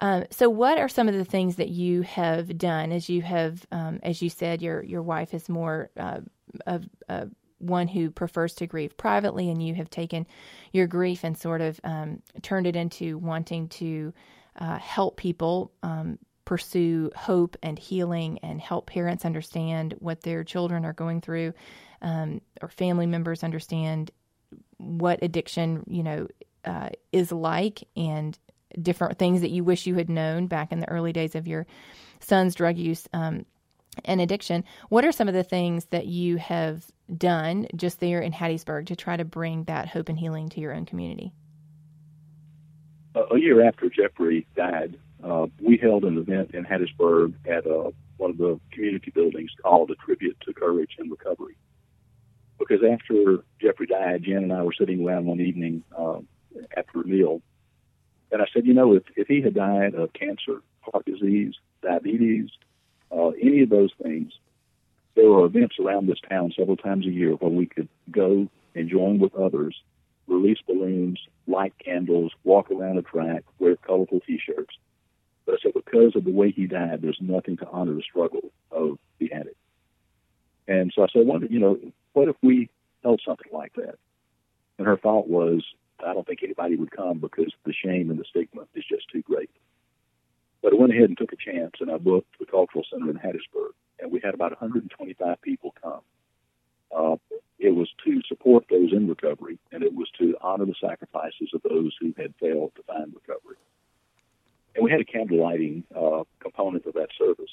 Um, 0.00 0.24
so, 0.30 0.48
what 0.50 0.78
are 0.78 0.88
some 0.88 1.08
of 1.08 1.14
the 1.14 1.24
things 1.24 1.56
that 1.56 1.68
you 1.68 2.02
have 2.02 2.58
done 2.58 2.92
as 2.92 3.08
you 3.08 3.22
have, 3.22 3.64
um, 3.70 4.00
as 4.02 4.20
you 4.22 4.28
said, 4.28 4.60
your 4.60 4.82
your 4.82 5.02
wife 5.02 5.32
is 5.34 5.48
more 5.48 5.90
uh, 5.96 6.20
of 6.66 6.88
uh, 7.08 7.26
one 7.58 7.88
who 7.88 8.10
prefers 8.10 8.54
to 8.54 8.66
grieve 8.66 8.96
privately, 8.96 9.50
and 9.50 9.62
you 9.62 9.74
have 9.74 9.90
taken 9.90 10.26
your 10.72 10.86
grief 10.86 11.24
and 11.24 11.38
sort 11.38 11.60
of 11.60 11.80
um, 11.84 12.20
turned 12.42 12.66
it 12.66 12.76
into 12.76 13.18
wanting 13.18 13.68
to 13.68 14.12
uh, 14.58 14.78
help 14.78 15.16
people 15.16 15.72
um, 15.82 16.18
pursue 16.44 17.10
hope 17.16 17.56
and 17.62 17.78
healing, 17.78 18.38
and 18.42 18.60
help 18.60 18.86
parents 18.86 19.24
understand 19.24 19.94
what 20.00 20.22
their 20.22 20.42
children 20.42 20.84
are 20.84 20.92
going 20.92 21.20
through, 21.20 21.54
um, 22.02 22.40
or 22.60 22.68
family 22.68 23.06
members 23.06 23.44
understand 23.44 24.10
what 24.78 25.22
addiction, 25.22 25.84
you 25.86 26.02
know, 26.02 26.26
uh, 26.64 26.88
is 27.12 27.30
like, 27.30 27.84
and 27.96 28.38
different 28.80 29.18
things 29.18 29.40
that 29.40 29.50
you 29.50 29.64
wish 29.64 29.86
you 29.86 29.94
had 29.94 30.08
known 30.08 30.46
back 30.46 30.72
in 30.72 30.80
the 30.80 30.88
early 30.88 31.12
days 31.12 31.34
of 31.34 31.46
your 31.46 31.66
son's 32.20 32.54
drug 32.54 32.76
use 32.78 33.08
um, 33.12 33.44
and 34.04 34.20
addiction. 34.20 34.64
What 34.88 35.04
are 35.04 35.12
some 35.12 35.28
of 35.28 35.34
the 35.34 35.44
things 35.44 35.86
that 35.86 36.06
you 36.06 36.36
have 36.36 36.84
done 37.16 37.66
just 37.76 38.00
there 38.00 38.20
in 38.20 38.32
Hattiesburg 38.32 38.86
to 38.86 38.96
try 38.96 39.16
to 39.16 39.24
bring 39.24 39.64
that 39.64 39.88
hope 39.88 40.08
and 40.08 40.18
healing 40.18 40.48
to 40.50 40.60
your 40.60 40.72
own 40.72 40.86
community? 40.86 41.32
a 43.14 43.38
year 43.38 43.66
after 43.66 43.88
Jeffrey 43.88 44.46
died, 44.56 44.98
uh, 45.22 45.46
we 45.60 45.76
held 45.76 46.04
an 46.04 46.18
event 46.18 46.50
in 46.52 46.64
Hattiesburg 46.64 47.34
at 47.46 47.66
uh, 47.66 47.90
one 48.16 48.30
of 48.30 48.38
the 48.38 48.60
community 48.72 49.10
buildings 49.10 49.50
called 49.62 49.90
A 49.90 49.94
Tribute 49.96 50.36
to 50.46 50.52
Courage 50.52 50.96
and 50.98 51.10
Recovery. 51.10 51.56
Because 52.58 52.80
after 52.82 53.44
Jeffrey 53.60 53.86
died, 53.86 54.24
Jen 54.24 54.44
and 54.44 54.52
I 54.52 54.62
were 54.62 54.74
sitting 54.78 55.06
around 55.06 55.26
one 55.26 55.40
evening 55.40 55.82
uh, 55.96 56.18
after 56.76 57.00
a 57.00 57.06
meal, 57.06 57.42
and 58.34 58.42
I 58.42 58.46
said, 58.52 58.66
you 58.66 58.74
know, 58.74 58.94
if, 58.94 59.04
if 59.14 59.28
he 59.28 59.40
had 59.40 59.54
died 59.54 59.94
of 59.94 60.12
cancer, 60.12 60.60
heart 60.80 61.04
disease, 61.04 61.54
diabetes, 61.82 62.50
uh, 63.12 63.28
any 63.28 63.62
of 63.62 63.70
those 63.70 63.92
things, 64.02 64.32
there 65.14 65.30
are 65.30 65.44
events 65.44 65.76
around 65.78 66.08
this 66.08 66.18
town 66.28 66.52
several 66.58 66.76
times 66.76 67.06
a 67.06 67.10
year 67.10 67.34
where 67.34 67.52
we 67.52 67.66
could 67.66 67.88
go 68.10 68.48
and 68.74 68.90
join 68.90 69.20
with 69.20 69.36
others, 69.36 69.80
release 70.26 70.58
balloons, 70.66 71.20
light 71.46 71.74
candles, 71.78 72.32
walk 72.42 72.72
around 72.72 72.98
a 72.98 73.02
track, 73.02 73.44
wear 73.60 73.76
colorful 73.76 74.18
T-shirts. 74.26 74.74
But 75.46 75.54
I 75.54 75.58
said, 75.62 75.72
because 75.72 76.16
of 76.16 76.24
the 76.24 76.32
way 76.32 76.50
he 76.50 76.66
died, 76.66 77.02
there's 77.02 77.18
nothing 77.20 77.56
to 77.58 77.68
honor 77.68 77.94
the 77.94 78.02
struggle 78.02 78.50
of 78.72 78.98
the 79.20 79.32
addict. 79.32 79.56
And 80.66 80.92
so 80.92 81.04
I 81.04 81.06
said, 81.12 81.22
I 81.22 81.24
wonder, 81.24 81.46
you 81.46 81.60
know, 81.60 81.78
what 82.14 82.26
if 82.26 82.34
we 82.42 82.68
held 83.04 83.20
something 83.24 83.52
like 83.52 83.74
that? 83.74 83.94
And 84.78 84.88
her 84.88 84.96
thought 84.96 85.28
was, 85.28 85.62
I 86.06 86.14
don't 86.14 86.26
think 86.26 86.42
anybody 86.42 86.76
would 86.76 86.90
come 86.90 87.18
because 87.18 87.52
the 87.64 87.72
shame 87.72 88.10
and 88.10 88.18
the 88.18 88.24
stigma 88.28 88.62
is 88.74 88.84
just 88.88 89.08
too 89.10 89.22
great. 89.22 89.50
But 90.62 90.72
I 90.72 90.76
went 90.76 90.92
ahead 90.92 91.08
and 91.08 91.18
took 91.18 91.32
a 91.32 91.36
chance, 91.36 91.74
and 91.80 91.90
I 91.90 91.98
booked 91.98 92.38
the 92.38 92.46
Cultural 92.46 92.84
Center 92.90 93.10
in 93.10 93.16
Hattiesburg, 93.16 93.72
and 94.00 94.10
we 94.10 94.20
had 94.22 94.34
about 94.34 94.52
125 94.52 95.42
people 95.42 95.74
come. 95.82 96.00
Uh, 96.94 97.16
it 97.58 97.74
was 97.74 97.88
to 98.04 98.22
support 98.26 98.64
those 98.70 98.92
in 98.92 99.08
recovery, 99.08 99.58
and 99.72 99.82
it 99.82 99.94
was 99.94 100.08
to 100.18 100.36
honor 100.40 100.64
the 100.64 100.74
sacrifices 100.80 101.50
of 101.54 101.62
those 101.62 101.94
who 102.00 102.14
had 102.16 102.34
failed 102.40 102.72
to 102.76 102.82
find 102.84 103.12
recovery. 103.14 103.56
And 104.74 104.84
we 104.84 104.90
had 104.90 105.00
a 105.00 105.04
candle 105.04 105.42
lighting 105.42 105.84
uh, 105.94 106.24
component 106.40 106.86
of 106.86 106.94
that 106.94 107.08
service. 107.16 107.50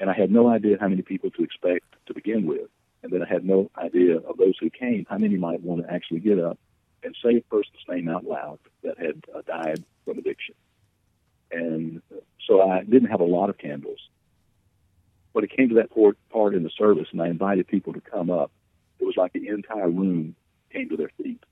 And 0.00 0.10
I 0.10 0.14
had 0.14 0.30
no 0.30 0.48
idea 0.48 0.76
how 0.80 0.88
many 0.88 1.02
people 1.02 1.30
to 1.32 1.44
expect 1.44 1.84
to 2.06 2.14
begin 2.14 2.46
with. 2.46 2.68
And 3.02 3.12
then 3.12 3.22
I 3.22 3.28
had 3.28 3.44
no 3.44 3.70
idea 3.76 4.16
of 4.16 4.36
those 4.36 4.54
who 4.58 4.70
came, 4.70 5.06
how 5.08 5.18
many 5.18 5.36
might 5.36 5.62
want 5.62 5.86
to 5.86 5.92
actually 5.92 6.20
get 6.20 6.38
up 6.38 6.58
and 7.02 7.16
say 7.22 7.36
a 7.36 7.40
person's 7.42 7.84
name 7.88 8.08
out 8.08 8.24
loud 8.24 8.58
that 8.82 8.98
had 8.98 9.24
uh, 9.34 9.42
died 9.46 9.84
from 10.04 10.18
addiction. 10.18 10.54
And 11.50 12.02
so 12.46 12.62
I 12.68 12.82
didn't 12.82 13.10
have 13.10 13.20
a 13.20 13.24
lot 13.24 13.50
of 13.50 13.58
candles. 13.58 13.98
But 15.34 15.44
it 15.44 15.50
came 15.50 15.68
to 15.70 15.74
that 15.76 15.90
part 16.30 16.54
in 16.54 16.62
the 16.62 16.70
service 16.70 17.08
and 17.12 17.22
I 17.22 17.28
invited 17.28 17.66
people 17.66 17.92
to 17.94 18.00
come 18.00 18.30
up, 18.30 18.50
it 18.98 19.04
was 19.04 19.16
like 19.16 19.32
the 19.32 19.48
entire 19.48 19.90
room 19.90 20.34
came 20.72 20.88
to 20.90 20.96
their 20.96 21.10
feet 21.16 21.42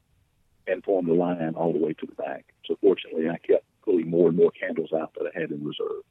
and 0.66 0.84
formed 0.84 1.08
a 1.08 1.14
line 1.14 1.54
all 1.56 1.72
the 1.72 1.78
way 1.78 1.94
to 1.94 2.06
the 2.06 2.14
back. 2.14 2.44
So 2.66 2.76
fortunately, 2.80 3.28
I 3.28 3.38
kept 3.38 3.64
pulling 3.82 4.08
more 4.08 4.28
and 4.28 4.36
more 4.36 4.50
candles 4.50 4.92
out 4.92 5.14
that 5.14 5.30
I 5.34 5.40
had 5.40 5.50
in 5.50 5.64
reserve. 5.64 6.02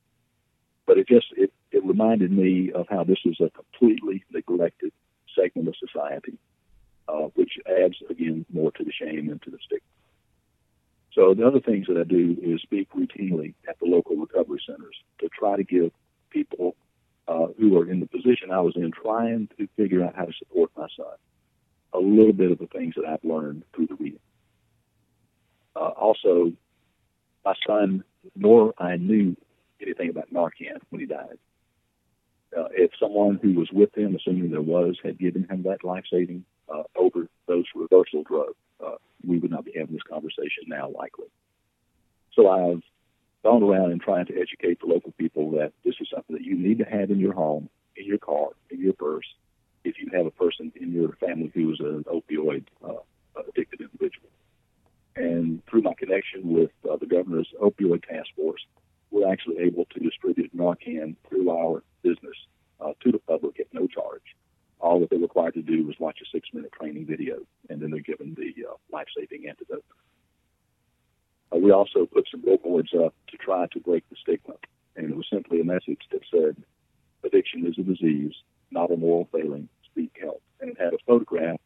But 0.85 0.97
it 0.97 1.07
just 1.07 1.27
it, 1.37 1.53
it 1.71 1.85
reminded 1.85 2.31
me 2.31 2.71
of 2.73 2.87
how 2.89 3.03
this 3.03 3.19
is 3.23 3.39
a 3.39 3.51
completely 3.51 4.23
neglected 4.31 4.91
segment 5.35 5.67
of 5.67 5.75
society 5.77 6.37
uh, 7.09 7.27
which 7.35 7.53
adds 7.83 7.95
again 8.09 8.45
more 8.53 8.71
to 8.71 8.83
the 8.83 8.91
shame 8.91 9.29
and 9.29 9.41
to 9.41 9.49
the 9.49 9.57
stigma. 9.65 9.81
So 11.13 11.33
the 11.33 11.45
other 11.45 11.59
things 11.59 11.87
that 11.87 11.97
I 11.97 12.03
do 12.03 12.37
is 12.41 12.61
speak 12.61 12.87
routinely 12.91 13.55
at 13.67 13.79
the 13.79 13.87
local 13.87 14.15
recovery 14.15 14.61
centers 14.65 14.95
to 15.19 15.29
try 15.29 15.57
to 15.57 15.63
give 15.63 15.91
people 16.29 16.75
uh, 17.27 17.47
who 17.59 17.77
are 17.79 17.89
in 17.89 17.99
the 17.99 18.05
position 18.05 18.51
I 18.51 18.61
was 18.61 18.75
in, 18.75 18.91
trying 18.91 19.49
to 19.57 19.67
figure 19.75 20.03
out 20.03 20.15
how 20.15 20.25
to 20.25 20.33
support 20.37 20.71
my 20.77 20.87
son, 20.95 21.15
a 21.93 21.99
little 21.99 22.33
bit 22.33 22.51
of 22.51 22.59
the 22.59 22.67
things 22.67 22.93
that 22.95 23.05
I've 23.05 23.23
learned 23.23 23.63
through 23.75 23.87
the 23.87 23.95
reading. 23.95 24.19
Uh, 25.75 25.89
also, 25.89 26.53
my 27.43 27.53
son, 27.67 28.03
nor 28.35 28.73
I 28.77 28.97
knew 28.97 29.35
anything 29.81 30.09
about 30.09 30.31
Narcan 30.31 30.79
when 30.89 31.01
he 31.01 31.07
died. 31.07 31.37
Uh, 32.55 32.67
if 32.71 32.91
someone 32.99 33.39
who 33.41 33.53
was 33.53 33.69
with 33.71 33.95
him, 33.95 34.15
assuming 34.15 34.51
there 34.51 34.61
was, 34.61 34.97
had 35.03 35.19
given 35.19 35.47
him 35.47 35.63
that 35.63 35.83
life 35.83 36.05
saving 36.11 36.45
uh, 36.73 36.83
over 36.95 37.27
those 37.47 37.65
reversal 37.75 38.23
drugs, 38.23 38.55
uh, 38.85 38.95
we 39.25 39.39
would 39.39 39.51
not 39.51 39.65
be 39.65 39.73
having 39.77 39.93
this 39.93 40.03
conversation 40.03 40.63
now, 40.67 40.89
likely. 40.89 41.27
So 42.33 42.49
I've 42.49 42.83
gone 43.43 43.63
around 43.63 43.91
and 43.91 44.01
trying 44.01 44.25
to 44.27 44.39
educate 44.39 44.79
the 44.79 44.87
local 44.87 45.11
people 45.17 45.51
that 45.51 45.73
this 45.83 45.95
is 45.99 46.07
something 46.13 46.35
that 46.35 46.45
you 46.45 46.55
need 46.55 46.77
to 46.79 46.85
have 46.85 47.09
in 47.11 47.19
your 47.19 47.33
home, 47.33 47.69
in 47.95 48.05
your 48.05 48.17
car, 48.17 48.49
in 48.69 48.79
in 48.79 48.85
your 48.85 48.93
purse 48.93 49.25
if 49.83 49.95
you 49.99 50.09
have 50.13 50.25
a 50.25 50.31
person 50.31 50.71
in 50.75 50.91
your 50.91 51.13
family 51.13 51.51
who 51.53 51.71
is 51.71 51.79
an 51.79 52.03
opioid 52.05 52.65
uh, 52.85 52.93
addicted 53.47 53.81
individual. 53.81 54.29
And 55.15 55.65
through 55.67 55.81
my 55.81 55.93
connection 55.93 56.53
with 56.53 56.71
uh, 56.89 56.97
the 56.97 57.05
governor's 57.05 57.49
opioid 57.61 58.05
task 58.05 58.29
force, 58.35 58.65
we're 59.11 59.31
actually 59.31 59.59
able 59.59 59.85
to 59.85 59.99
distribute 59.99 60.55
Narcan 60.55 61.15
through 61.27 61.49
our 61.49 61.83
business 62.03 62.35
uh, 62.79 62.93
to 63.01 63.11
the 63.11 63.19
public 63.19 63.59
at 63.59 63.67
no 63.73 63.87
charge. 63.87 64.35
All 64.79 64.99
that 65.01 65.09
they're 65.09 65.19
required 65.19 65.55
to 65.55 65.61
do 65.61 65.89
is 65.89 65.99
watch 65.99 66.19
a 66.21 66.29
six-minute 66.31 66.71
training 66.71 67.05
video, 67.05 67.39
and 67.69 67.81
then 67.81 67.91
they're 67.91 67.99
given 67.99 68.35
the 68.35 68.65
uh, 68.65 68.75
life-saving 68.91 69.47
antidote. 69.49 69.83
Uh, 71.53 71.57
we 71.57 71.71
also 71.71 72.05
put 72.05 72.27
some 72.31 72.41
billboards 72.41 72.93
up 72.93 73.13
to 73.27 73.37
try 73.37 73.67
to 73.67 73.79
break 73.79 74.07
the 74.09 74.15
stigma, 74.21 74.55
and 74.95 75.09
it 75.09 75.17
was 75.17 75.27
simply 75.29 75.59
a 75.59 75.65
message 75.65 76.01
that 76.11 76.21
said, 76.31 76.55
"Addiction 77.23 77.65
is 77.65 77.77
a 77.77 77.83
disease, 77.83 78.33
not 78.71 78.91
a 78.91 78.95
moral 78.95 79.27
failing. 79.33 79.67
Speak 79.83 80.15
help." 80.21 80.41
And 80.61 80.71
it 80.71 80.79
had 80.79 80.93
a 80.93 80.97
photograph 81.05 81.59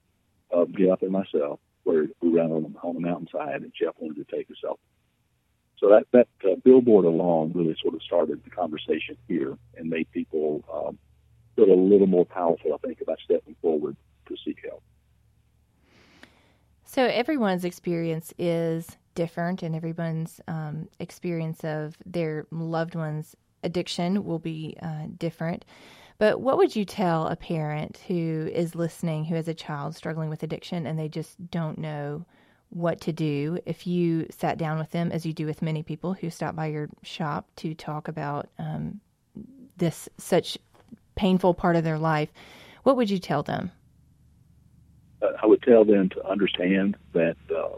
of 0.49 0.71
Jeff 0.75 1.01
and 1.01 1.11
myself, 1.11 1.59
where 1.83 2.07
we 2.21 2.29
ran 2.29 2.51
on, 2.51 2.75
on 2.81 2.95
the 2.95 3.01
mountainside, 3.01 3.61
and 3.61 3.73
Jeff 3.79 3.93
wanted 3.99 4.25
to 4.27 4.35
take 4.35 4.49
a 4.49 4.65
selfie. 4.65 4.77
So 5.79 5.89
that 5.89 6.05
that 6.13 6.27
uh, 6.49 6.55
billboard 6.63 7.05
alone 7.05 7.51
really 7.53 7.75
sort 7.81 7.93
of 7.93 8.01
started 8.03 8.41
the 8.43 8.49
conversation 8.49 9.17
here 9.27 9.57
and 9.75 9.89
made 9.89 10.09
people 10.11 10.63
um, 10.73 10.97
feel 11.55 11.71
a 11.71 11.75
little 11.75 12.07
more 12.07 12.25
powerful, 12.25 12.73
I 12.73 12.77
think, 12.77 13.01
about 13.01 13.19
stepping 13.23 13.55
forward 13.61 13.97
to 14.27 14.35
seek 14.45 14.59
help. 14.63 14.81
So 16.85 17.03
everyone's 17.23 17.63
experience 17.63 18.33
is 18.37 18.97
different, 19.15 19.63
and 19.63 19.73
everyone's 19.73 20.41
um, 20.49 20.89
experience 20.99 21.63
of 21.63 21.95
their 22.05 22.45
loved 22.51 22.95
one's 22.95 23.33
addiction 23.63 24.25
will 24.25 24.39
be 24.39 24.75
uh, 24.81 25.05
different. 25.17 25.63
But 26.17 26.41
what 26.41 26.57
would 26.57 26.75
you 26.75 26.83
tell 26.83 27.27
a 27.27 27.37
parent 27.37 28.01
who 28.09 28.49
is 28.53 28.75
listening, 28.75 29.23
who 29.23 29.35
has 29.35 29.47
a 29.47 29.53
child 29.53 29.95
struggling 29.95 30.29
with 30.29 30.43
addiction, 30.43 30.85
and 30.85 30.99
they 30.99 31.07
just 31.07 31.49
don't 31.49 31.77
know 31.77 32.25
what 32.71 32.99
to 32.99 33.13
do 33.13 33.57
if 33.65 33.87
you 33.87 34.27
sat 34.29 34.57
down 34.57 34.77
with 34.77 34.91
them, 34.91 35.09
as 35.09 35.25
you 35.25 35.31
do 35.31 35.45
with 35.45 35.61
many 35.61 35.81
people 35.81 36.13
who 36.13 36.29
stop 36.29 36.57
by 36.57 36.65
your 36.65 36.89
shop 37.03 37.47
to 37.55 37.73
talk 37.73 38.09
about 38.09 38.49
um, 38.59 38.99
this 39.77 40.09
such 40.17 40.57
painful 41.15 41.53
part 41.53 41.77
of 41.77 41.85
their 41.85 41.99
life? 41.99 42.33
What 42.83 42.97
would 42.97 43.09
you 43.09 43.19
tell 43.19 43.43
them? 43.43 43.71
I 45.41 45.45
would 45.45 45.61
tell 45.61 45.85
them 45.85 46.09
to 46.09 46.25
understand 46.27 46.97
that 47.13 47.37
uh, 47.49 47.77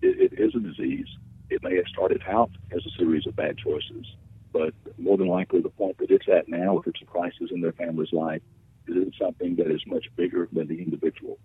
it, 0.00 0.32
it 0.32 0.38
is 0.38 0.54
a 0.54 0.60
disease. 0.60 1.06
It 1.50 1.62
may 1.62 1.76
have 1.76 1.86
started 1.88 2.22
out 2.28 2.50
as 2.70 2.84
a 2.86 2.90
series 2.98 3.26
of 3.26 3.36
bad 3.36 3.58
choices, 3.58 4.06
but 4.52 4.74
more 4.98 5.16
than 5.16 5.28
likely 5.28 5.60
the 5.60 5.68
point 5.68 5.98
that 5.98 6.10
it's 6.10 6.28
at 6.28 6.48
now, 6.48 6.78
if 6.78 6.86
it's 6.86 7.02
a 7.02 7.06
crisis 7.06 7.50
in 7.50 7.60
their 7.60 7.72
family's 7.72 8.12
life, 8.12 8.42
is 8.88 9.12
something 9.20 9.56
that 9.56 9.70
is 9.70 9.82
much 9.86 10.06
bigger 10.16 10.48
than 10.52 10.66
the 10.66 10.82
individual. 10.82 11.38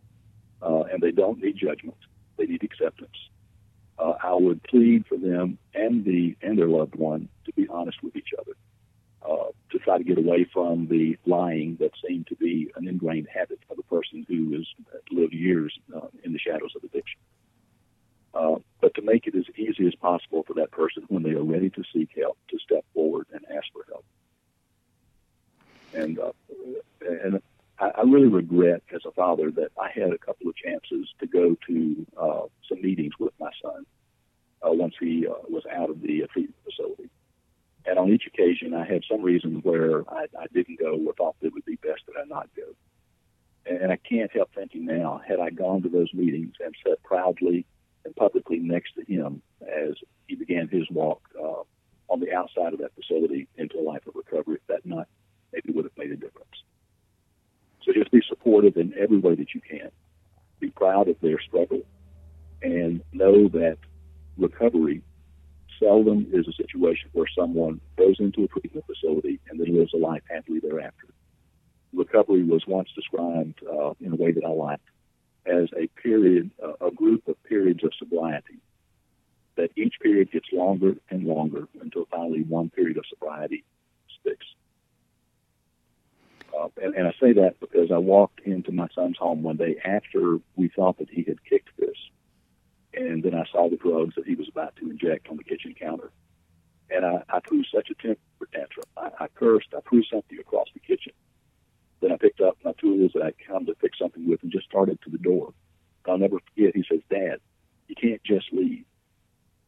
Uh, 0.61 0.83
and 0.91 1.01
they 1.01 1.11
don't 1.11 1.39
need 1.39 1.55
judgment 1.55 1.97
they 2.37 2.45
need 2.45 2.63
acceptance. 2.63 3.17
Uh, 3.99 4.13
I 4.23 4.33
would 4.33 4.63
plead 4.63 5.05
for 5.07 5.17
them 5.17 5.57
and 5.73 6.05
the 6.05 6.35
and 6.41 6.57
their 6.57 6.67
loved 6.67 6.95
one 6.95 7.29
to 7.45 7.53
be 7.53 7.67
honest 7.67 8.03
with 8.03 8.15
each 8.15 8.29
other, 8.39 8.51
uh, 9.23 9.51
to 9.71 9.79
try 9.79 9.97
to 9.97 10.03
get 10.03 10.17
away 10.17 10.47
from 10.51 10.87
the 10.87 11.17
lying 11.25 11.77
that 11.79 11.91
seemed 12.05 12.27
to 12.27 12.35
be 12.35 12.71
an 12.75 12.87
ingrained 12.87 13.27
habit 13.33 13.59
of 13.69 13.77
a 13.79 13.83
person 13.83 14.25
who 14.27 14.53
has 14.53 14.65
lived 15.11 15.33
years 15.33 15.73
uh, 15.95 16.07
in 16.23 16.33
the 16.33 16.39
shadows 16.39 16.73
of 16.75 16.83
addiction. 16.83 17.19
Uh, 18.33 18.55
but 18.81 18.93
to 18.93 19.01
make 19.01 19.25
it 19.25 19.35
as 19.35 19.45
easy 19.57 19.87
as 19.87 19.95
possible 19.95 20.43
for 20.45 20.53
that 20.53 20.71
person 20.71 21.03
when 21.07 21.23
they 21.23 21.31
are 21.31 21.43
ready 21.43 21.69
to 21.69 21.83
seek 21.93 22.09
help 22.15 22.37
to 22.49 22.59
step 22.59 22.85
forward 22.93 23.25
and 23.33 23.43
ask 23.49 23.65
for 23.73 23.83
help. 23.89 24.05
And 25.93 26.19
uh, 26.19 26.31
and 27.01 27.41
I, 27.79 27.91
I 27.95 28.01
really 28.01 28.27
regret 28.27 28.83
as 28.93 29.01
a 29.05 29.11
father 29.11 29.51
that 29.51 29.71
I 29.79 29.89
had 29.93 30.11
a 30.11 30.17
couple 30.17 30.49
of 30.49 30.55
chances 30.55 31.09
to 31.19 31.27
go 31.27 31.55
to 31.67 32.05
uh, 32.17 32.41
some 32.69 32.81
meetings 32.81 33.13
with 33.19 33.33
my 33.39 33.51
son 33.63 33.85
uh, 34.61 34.71
once 34.71 34.95
he 34.99 35.27
uh, 35.27 35.33
was 35.49 35.63
out 35.71 35.89
of 35.89 36.01
the 36.01 36.23
uh, 36.23 36.27
treatment. 36.27 36.55
And 37.97 38.05
on 38.05 38.13
each 38.13 38.27
occasion, 38.27 38.75
I 38.75 38.85
had 38.85 39.01
some 39.09 39.23
reason 39.23 39.61
where 39.63 40.07
I, 40.07 40.27
I 40.39 40.45
didn't 40.53 40.79
go 40.79 40.99
or 41.07 41.13
thought 41.13 41.35
it 41.41 41.51
would 41.51 41.65
be 41.65 41.77
best 41.77 42.01
that 42.05 42.13
I 42.21 42.25
not 42.27 42.47
go. 42.55 42.75
And, 43.65 43.91
I 43.91 43.97
can't 43.97 44.31
help 44.31 44.51
thinking 44.53 44.85
now, 44.85 45.19
had 45.27 45.39
I 45.39 45.49
gone 45.49 45.81
to 45.81 45.89
those 45.89 46.13
meetings 46.13 46.53
and 46.63 46.75
sat 46.85 47.01
proudly 47.01 47.65
and 48.05 48.15
publicly 48.15 48.59
next 48.59 48.93
to 48.95 49.03
him 49.11 49.41
as 49.61 49.95
he 50.27 50.35
began 50.35 50.67
his 50.67 50.83
walk 50.91 51.21
uh, 51.37 51.63
on 52.07 52.19
the 52.19 52.31
outside 52.33 52.73
of 52.73 52.79
that 52.79 52.93
facility 52.93 53.47
into 53.57 53.79
a 53.79 53.81
life 53.81 54.05
of 54.05 54.15
recovery, 54.15 54.57
if 54.57 54.67
that 54.67 54.85
not 54.85 55.07
maybe 55.51 55.73
would 55.73 55.85
have 55.85 55.97
made 55.97 56.11
a 56.11 56.15
difference. 56.15 56.63
So 57.83 57.93
just 57.93 58.11
be 58.11 58.21
supportive 58.29 58.77
in 58.77 58.93
every 58.97 59.17
way 59.17 59.33
that 59.33 59.55
you 59.55 59.61
can. 59.61 59.89
Be 60.59 60.69
proud 60.69 61.09
of 61.09 61.19
their 61.21 61.41
struggle 61.41 61.81
and 62.61 63.01
know 63.11 63.47
that 63.49 63.77
recovery 64.37 65.01
seldom 65.79 66.27
is 66.31 66.47
a 66.47 66.53
situation 66.53 67.09
where 67.13 67.27
someone 67.37 67.79
goes 67.97 68.15
into 68.19 68.43
a 68.43 68.47
treatment 68.47 68.85
facility 68.85 69.39
and 69.49 69.59
then 69.59 69.75
lives 69.75 69.93
a 69.93 69.97
life 69.97 70.23
happily 70.29 70.59
thereafter. 70.59 71.07
Recovery 71.93 72.43
was 72.43 72.63
once 72.67 72.89
described 72.95 73.59
uh, 73.63 73.93
in 73.99 74.13
a 74.13 74.15
way 74.15 74.31
that 74.31 74.43
I 74.43 74.49
liked 74.49 74.87
as 75.45 75.69
a 75.77 75.87
period, 76.01 76.51
uh, 76.63 76.87
a 76.87 76.91
group 76.91 77.27
of 77.27 77.41
periods 77.43 77.83
of 77.83 77.91
sobriety. 77.97 78.59
That 79.55 79.71
each 79.75 79.95
period 80.01 80.31
gets 80.31 80.47
longer 80.51 80.95
and 81.09 81.23
longer 81.23 81.67
until 81.81 82.05
finally 82.11 82.43
one 82.43 82.69
period 82.69 82.97
of 82.97 83.05
sobriety 83.09 83.63
sticks. 84.19 84.45
Uh, 86.57 86.67
and, 86.81 86.93
and 86.95 87.07
I 87.07 87.13
say 87.19 87.33
that 87.33 87.59
because 87.59 87.91
I 87.91 87.97
walked 87.97 88.41
into 88.41 88.71
my 88.71 88.87
son's 88.93 89.17
home 89.17 89.43
one 89.43 89.57
day 89.57 89.77
after 89.83 90.37
we 90.55 90.69
thought 90.69 90.99
that 90.99 91.09
he 91.09 91.23
had 91.23 91.43
kicked 91.43 91.69
this. 91.77 91.95
And 92.97 93.21
then 93.21 93.35
I 93.35 93.45
saw 93.51 93.69
the 93.69 93.77
drugs 93.77 94.15
that 94.15 94.25
he 94.25 94.33
was 94.33 94.47
about 94.49 94.75
to 94.77 94.89
inject 94.89 95.27
on 95.29 95.37
the 95.37 95.43
kitchen 95.43 95.75
counter. 95.79 96.11
And 96.89 97.05
I, 97.05 97.23
I 97.29 97.39
threw 97.41 97.63
such 97.63 97.89
a 97.91 97.95
temper 97.95 98.19
tantrum. 98.51 98.85
I, 98.97 99.09
I 99.19 99.27
cursed. 99.27 99.67
I 99.75 99.81
threw 99.87 100.03
something 100.03 100.39
across 100.39 100.67
the 100.73 100.79
kitchen. 100.79 101.13
Then 102.01 102.11
I 102.11 102.17
picked 102.17 102.41
up 102.41 102.57
my 102.63 102.71
tools 102.73 103.11
that 103.13 103.23
I 103.23 103.33
come 103.47 103.65
to 103.67 103.75
fix 103.75 103.99
something 103.99 104.27
with 104.27 104.41
and 104.41 104.51
just 104.51 104.65
started 104.65 104.99
to 105.03 105.11
the 105.11 105.17
door. 105.17 105.53
I'll 106.07 106.17
never 106.17 106.39
forget. 106.39 106.75
He 106.75 106.85
says, 106.89 107.01
Dad, 107.09 107.39
you 107.87 107.95
can't 107.95 108.23
just 108.23 108.51
leave. 108.51 108.85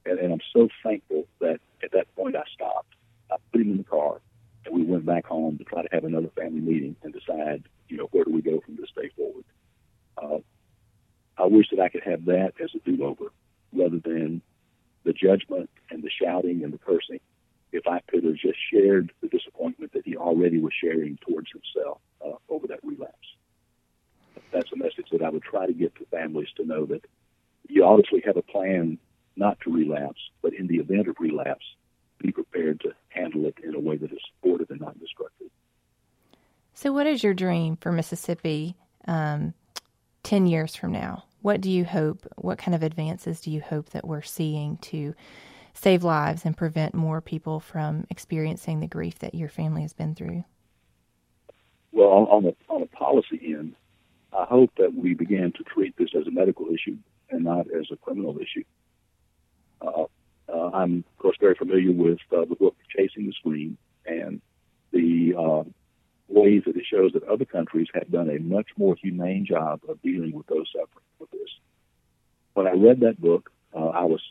And, 0.06 0.18
and 0.18 0.34
I'm 0.34 0.42
so 0.54 0.70
thankful 0.82 1.28
that 1.40 1.60
at 1.84 1.92
that 1.92 2.14
point 2.16 2.36
I 2.36 2.44
stopped. 2.54 2.96
I 3.32 3.36
put 3.52 3.62
him 3.62 3.72
in 3.72 3.78
the 3.78 3.84
car 3.84 4.22
and 4.66 4.74
we 4.74 4.84
went 4.84 5.06
back 5.06 5.26
home 5.26 5.58
to 5.58 5.64
try 5.66 5.84
to 5.84 5.90
have 5.92 6.06
another 6.06 6.30
family 6.36 6.62
meeting 6.62 6.96
and 7.04 7.14
decide, 7.14 7.64
you 7.90 7.98
know, 7.98 8.08
where 8.12 8.24
do 8.24 8.32
we 8.32 8.42
go 8.42 8.60
from 8.62 8.78
this 8.78 8.90
day 8.96 9.10
forward. 9.16 9.46
Uh, 10.18 10.40
I 11.40 11.46
wish 11.46 11.70
that 11.72 11.80
I 11.80 11.90
could 11.90 12.04
have 12.04 12.26
that 12.26 12.54
as 12.62 12.70
a 12.76 12.80
do-over 12.80 13.32
rather 13.74 14.00
than 14.00 14.42
the 15.06 15.14
judgment 15.14 15.70
and 15.90 16.04
the 16.04 16.10
shouting 16.10 16.64
and 16.64 16.74
the 16.74 16.78
cursing. 16.78 17.20
If 17.72 17.88
I 17.88 18.02
could 18.10 18.24
have 18.24 18.36
just 18.36 18.58
shared 18.72 19.12
the 19.22 19.28
disappointment 19.28 19.94
that 19.94 20.06
he 20.06 20.18
already 20.18 20.60
was 20.60 20.74
sharing 20.80 21.18
towards 21.18 21.48
himself 21.52 22.00
uh, 22.26 22.34
over 22.50 22.68
that 22.68 22.84
relapse. 22.84 23.16
That's 24.52 24.72
a 24.74 24.76
message 24.76 25.06
that 25.12 25.22
I 25.22 25.30
would 25.30 25.44
try 25.44 25.68
to 25.68 25.74
get 25.74 25.96
to 25.96 26.06
families 26.06 26.48
to 26.58 26.66
know 26.66 26.86
that 26.88 27.06
you 27.68 27.86
obviously 27.86 28.22
have 28.26 28.38
a 28.38 28.42
plan 28.42 28.98
not 29.36 29.60
to 29.62 29.72
relapse, 29.72 30.20
but 30.42 30.54
in 30.54 30.68
the 30.68 30.78
event 30.78 31.08
of 31.08 31.16
relapse, 31.20 31.66
be 32.18 32.32
prepared 32.32 32.82
to 32.82 32.94
handle 33.10 33.46
it 33.46 33.56
in 33.64 33.76
a 33.76 33.80
way 33.80 33.96
that 33.96 34.12
is 34.12 34.20
supportive 34.36 34.72
and 34.72 34.82
not 34.82 35.00
destructive. 35.00 35.48
So, 36.74 36.92
what 36.92 37.08
is 37.08 37.24
your 37.24 37.34
dream 37.34 37.78
for 37.78 37.92
Mississippi 37.92 38.76
um, 39.08 39.54
10 40.24 40.48
years 40.48 40.76
from 40.76 40.92
now? 40.92 41.24
What 41.42 41.62
do 41.62 41.72
you 41.72 41.86
hope? 41.86 42.28
What 42.36 42.58
kind 42.58 42.76
of 42.76 42.84
advances 42.84 43.42
do 43.42 43.52
you 43.52 43.62
hope 43.62 43.90
that 43.92 44.06
we're 44.06 44.22
seeing 44.22 44.78
to 44.78 45.16
save 45.74 46.04
lives 46.04 46.46
and 46.46 46.58
prevent 46.58 46.94
more 46.94 47.22
people 47.22 47.60
from 47.60 48.06
experiencing 48.10 48.80
the 48.80 48.88
grief 48.88 49.20
that 49.20 49.36
your 49.36 49.50
family 49.50 49.84
has 49.84 49.94
been 49.94 50.16
through? 50.16 50.44
Well, 51.92 52.10
on, 52.10 52.44
the 52.44 52.56
on 52.68 52.82
the 52.82 52.88
policy 52.88 53.40
end, 53.58 53.76
I 54.34 54.46
hope 54.46 54.72
that 54.78 54.94
we 54.94 55.14
begin 55.14 55.54
to 55.54 55.64
treat 55.64 55.96
this 55.98 56.10
as 56.20 56.28
a 56.28 56.32
medical 56.32 56.68
issue 56.68 56.98
and 57.30 57.44
not 57.44 57.68
as 57.72 57.88
a 57.92 57.96
criminal 57.96 58.38
issue. 58.38 58.64
Uh, 59.82 60.04
uh, 60.54 60.70
I'm, 60.74 61.04
of 61.08 61.18
course, 61.22 61.38
very 61.40 61.56
familiar 61.56 61.92
with 61.92 62.20
uh, 62.36 62.46
the 62.46 62.56
book 62.56 62.76
Chasing 62.96 63.28
the 63.28 63.34
Scream 63.34 63.78
and 64.06 64.42
the 64.92 65.34
uh, 65.38 65.64
ways 66.30 66.64
that 66.66 66.76
it 66.76 66.86
shows 66.86 67.12
that 67.14 67.24
other 67.24 67.46
countries 67.46 67.88
have 67.94 68.12
done 68.12 68.30
a 68.30 68.40
much 68.40 68.68
more 68.78 68.96
humane 68.96 69.46
job 69.46 69.82
of 69.88 70.02
dealing 70.02 70.32
with 70.32 70.48
those 70.48 70.68
suffering 70.72 71.06
with 71.20 71.32
this. 71.32 71.50
When 72.54 72.68
I 72.68 72.72
read 72.72 73.02
that 73.02 73.20
book, 73.20 73.52
uh, 73.74 73.90
I 73.90 74.06
was 74.06 74.22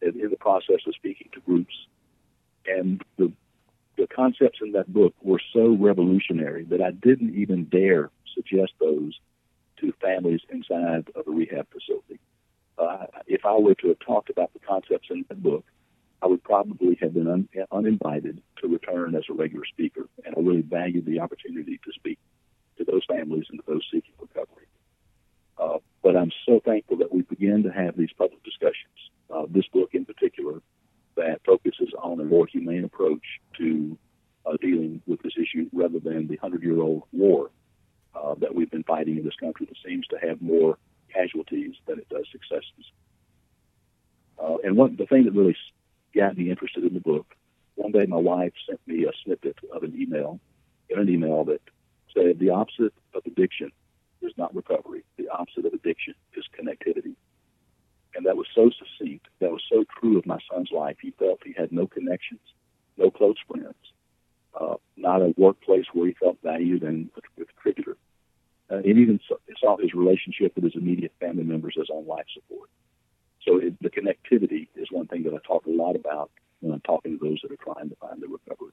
in, 0.00 0.30
the 0.30 0.36
process 0.36 0.80
of 0.86 0.94
speaking 0.94 1.28
to 1.34 1.40
groups, 1.40 1.74
and 2.66 3.02
the 3.16 3.32
the 3.98 4.06
concepts 4.06 4.60
in 4.62 4.72
that 4.72 4.90
book 4.90 5.14
were 5.20 5.40
so 5.52 5.76
revolutionary 5.78 6.64
that 6.64 6.80
I 6.80 6.92
didn't 6.92 7.34
even 7.34 7.64
dare 7.64 8.10
suggest 8.34 8.72
those 8.80 9.18
to 9.80 9.92
families 10.00 10.40
inside 10.48 11.10
of 11.14 11.28
a 11.28 11.30
rehab 11.30 11.66
facility 11.70 12.18
uh, 12.78 13.06
if 13.26 13.44
I 13.44 13.56
were 13.56 13.74
to 13.76 13.88
have 13.88 13.98
talked 14.00 14.30
about 14.30 14.52
the 14.52 14.58
concepts 14.60 15.08
in 15.10 15.24
the 15.28 15.34
book, 15.34 15.64
I 16.22 16.26
would 16.26 16.44
probably 16.44 16.96
have 17.00 17.14
been 17.14 17.26
un- 17.26 17.48
uninvited 17.72 18.40
to 18.58 18.68
return 18.68 19.16
as 19.16 19.24
a 19.28 19.32
regular 19.32 19.64
speaker, 19.66 20.08
and 20.24 20.34
I 20.36 20.40
really 20.40 20.62
valued 20.62 21.04
the 21.04 21.18
opportunity 21.18 21.80
to 21.84 21.92
speak 21.92 22.18
to 22.78 22.84
those 22.84 23.04
families 23.06 23.46
and 23.50 23.58
to 23.58 23.64
those 23.66 23.84
seeking 23.92 24.14
recovery. 24.20 24.66
Uh, 25.58 25.78
but 26.02 26.16
I'm 26.16 26.30
so 26.46 26.60
thankful 26.64 26.98
that 26.98 27.12
we 27.12 27.22
begin 27.22 27.64
to 27.64 27.72
have 27.72 27.96
these 27.96 28.12
public 28.16 28.42
discussions. 28.44 28.96
Uh, 29.28 29.46
this 29.48 29.66
book, 29.72 29.90
in 29.94 30.04
particular, 30.04 30.62
that 31.16 31.40
focuses 31.44 31.92
on 32.00 32.20
a 32.20 32.24
more 32.24 32.46
humane 32.46 32.84
approach 32.84 33.24
to 33.58 33.98
uh, 34.46 34.56
dealing 34.60 35.02
with 35.06 35.20
this 35.22 35.34
issue 35.36 35.68
rather 35.72 35.98
than 35.98 36.28
the 36.28 36.36
hundred-year-old 36.36 37.02
war 37.12 37.50
uh, 38.14 38.34
that 38.36 38.54
we've 38.54 38.70
been 38.70 38.84
fighting 38.84 39.18
in 39.18 39.24
this 39.24 39.36
country 39.36 39.66
that 39.66 39.76
seems 39.84 40.06
to 40.06 40.16
have 40.18 40.40
more 40.40 40.78
casualties 41.12 41.74
than 41.86 41.98
it 41.98 42.08
does 42.08 42.26
successes. 42.30 42.90
Uh, 44.42 44.56
and 44.64 44.76
one 44.76 44.96
the 44.96 45.06
thing 45.06 45.24
that 45.24 45.32
really 45.32 45.56
got 46.14 46.36
me 46.36 46.50
interested 46.50 46.84
in 46.84 46.94
the 46.94 47.00
book, 47.00 47.34
one 47.74 47.92
day 47.92 48.06
my 48.06 48.16
wife 48.16 48.52
sent 48.68 48.80
me 48.86 49.04
a 49.04 49.12
snippet 49.24 49.56
of 49.72 49.82
an 49.82 49.94
email, 50.00 50.40
in 50.88 50.98
an 50.98 51.08
email 51.08 51.44
that 51.44 51.60
said 52.14 52.38
the 52.38 52.50
opposite 52.50 52.92
of 53.14 53.22
addiction 53.26 53.70
is 54.20 54.32
not 54.36 54.54
recovery. 54.54 55.04
The 55.16 55.28
opposite 55.28 55.66
of 55.66 55.72
addiction 55.72 56.14
is 56.34 56.44
connectivity. 56.58 57.14
And 58.14 58.26
that 58.26 58.36
was 58.36 58.46
so 58.54 58.70
succinct. 58.70 59.26
That 59.40 59.50
was 59.50 59.62
so 59.70 59.84
true 59.98 60.18
of 60.18 60.26
my 60.26 60.38
son's 60.50 60.70
life. 60.70 60.96
He 61.00 61.12
felt 61.12 61.40
he 61.44 61.54
had 61.56 61.72
no 61.72 61.86
connections, 61.86 62.40
no 62.98 63.10
close 63.10 63.36
friends, 63.48 63.74
uh, 64.58 64.74
not 64.96 65.22
a 65.22 65.34
workplace 65.36 65.86
where 65.92 66.08
he 66.08 66.14
felt 66.14 66.36
valued 66.42 66.82
and 66.82 67.08
a 67.16 67.44
contributor. 67.44 67.96
Uh, 68.70 68.76
and 68.76 68.98
even 68.98 69.20
saw 69.58 69.76
his 69.78 69.94
relationship 69.94 70.54
with 70.54 70.64
his 70.64 70.76
immediate 70.76 71.12
family 71.20 71.42
members 71.42 71.76
as 71.80 71.90
on 71.90 72.06
life 72.06 72.26
support. 72.32 72.68
So 73.44 73.58
it, 73.58 73.74
the 73.80 73.90
connectivity 73.90 74.68
is 74.76 74.88
one 74.90 75.06
thing 75.06 75.24
that 75.24 75.34
I 75.34 75.38
talk 75.46 75.66
a 75.66 75.70
lot 75.70 75.96
about 75.96 76.30
when 76.60 76.72
I'm 76.72 76.80
talking 76.80 77.18
to 77.18 77.24
those 77.24 77.40
that 77.42 77.52
are 77.52 77.56
trying 77.56 77.90
to 77.90 77.96
find 77.96 78.20
the 78.22 78.28
recovery. 78.28 78.72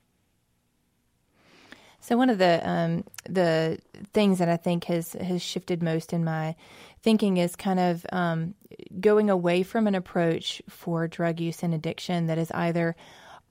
So 2.01 2.15
one 2.15 2.29
of 2.29 2.38
the 2.38 2.62
um, 2.67 3.03
the 3.25 3.79
things 4.13 4.39
that 4.39 4.47
I 4.47 4.58
think 4.58 4.86
has 4.86 5.13
has 5.13 5.41
shifted 5.41 5.84
most 5.84 6.13
in 6.13 6.23
my 6.23 6.55
thinking 7.01 7.38
is 7.38 7.55
kind 7.55 7.79
of 7.79 8.05
um, 8.12 8.55
going 8.99 9.29
away 9.29 9.63
from 9.63 9.86
an 9.86 9.95
approach 9.95 10.62
for 10.69 11.08
drug 11.08 11.39
use 11.39 11.62
and 11.62 11.73
addiction 11.73 12.27
that 12.27 12.38
is 12.38 12.51
either 12.51 12.95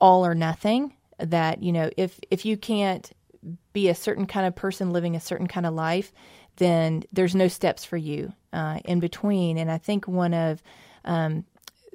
all 0.01 0.25
or 0.25 0.35
nothing. 0.35 0.95
That 1.19 1.63
you 1.63 1.73
know, 1.73 1.91
if 1.97 2.19
if 2.31 2.47
you 2.47 2.57
can't 2.57 3.13
be 3.73 3.89
a 3.89 3.95
certain 3.95 4.27
kind 4.27 4.47
of 4.47 4.57
person 4.57 4.93
living 4.93 5.15
a 5.15 5.21
certain 5.21 5.47
kind 5.47 5.67
of 5.67 5.75
life, 5.75 6.13
then 6.57 7.05
there's 7.13 7.35
no 7.35 7.49
steps 7.49 7.85
for 7.85 7.97
you 7.97 8.33
uh, 8.53 8.81
in 8.85 8.99
between. 8.99 9.59
And 9.59 9.71
I 9.71 9.79
think 9.79 10.09
one 10.09 10.35
of 10.35 10.63
um, 11.05 11.45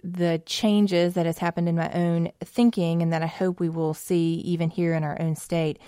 the 0.04 0.42
changes 0.46 1.14
that 1.14 1.26
has 1.26 1.38
happened 1.38 1.70
in 1.70 1.76
my 1.76 1.92
own 1.94 2.32
thinking, 2.44 3.02
and 3.02 3.14
that 3.14 3.24
I 3.24 3.28
hope 3.28 3.60
we 3.60 3.70
will 3.70 3.94
see 3.94 4.36
even 4.46 4.70
here 4.70 4.94
in 4.94 5.04
our 5.04 5.20
own 5.22 5.36
state, 5.36 5.80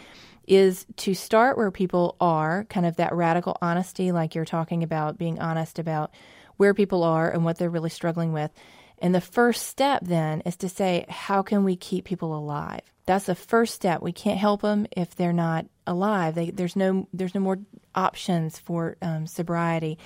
is 0.47 0.85
to 0.97 1.13
start 1.13 1.57
where 1.57 1.71
people 1.71 2.15
are, 2.21 2.65
kind 2.65 2.85
of 2.85 2.97
that 2.97 3.13
radical 3.13 3.57
honesty, 3.61 4.11
like 4.11 4.35
you're 4.35 4.45
talking 4.45 4.83
about, 4.83 5.17
being 5.17 5.39
honest 5.39 5.79
about 5.79 6.11
where 6.57 6.73
people 6.73 7.03
are 7.03 7.29
and 7.29 7.43
what 7.43 7.57
they're 7.57 7.69
really 7.69 7.89
struggling 7.89 8.31
with. 8.31 8.51
And 8.99 9.13
the 9.13 9.21
first 9.21 9.67
step 9.67 10.03
then 10.05 10.41
is 10.41 10.55
to 10.57 10.69
say, 10.69 11.05
how 11.09 11.41
can 11.41 11.63
we 11.63 11.75
keep 11.75 12.05
people 12.05 12.37
alive? 12.37 12.81
That's 13.05 13.25
the 13.25 13.35
first 13.35 13.73
step. 13.73 14.01
We 14.01 14.13
can't 14.13 14.39
help 14.39 14.61
them 14.61 14.87
if 14.95 15.15
they're 15.15 15.33
not 15.33 15.65
alive. 15.85 16.35
They, 16.35 16.49
there's 16.49 16.75
no 16.75 17.07
there's 17.13 17.35
no 17.35 17.41
more 17.41 17.59
options 17.93 18.57
for 18.57 18.97
um, 19.01 19.27
sobriety, 19.27 19.99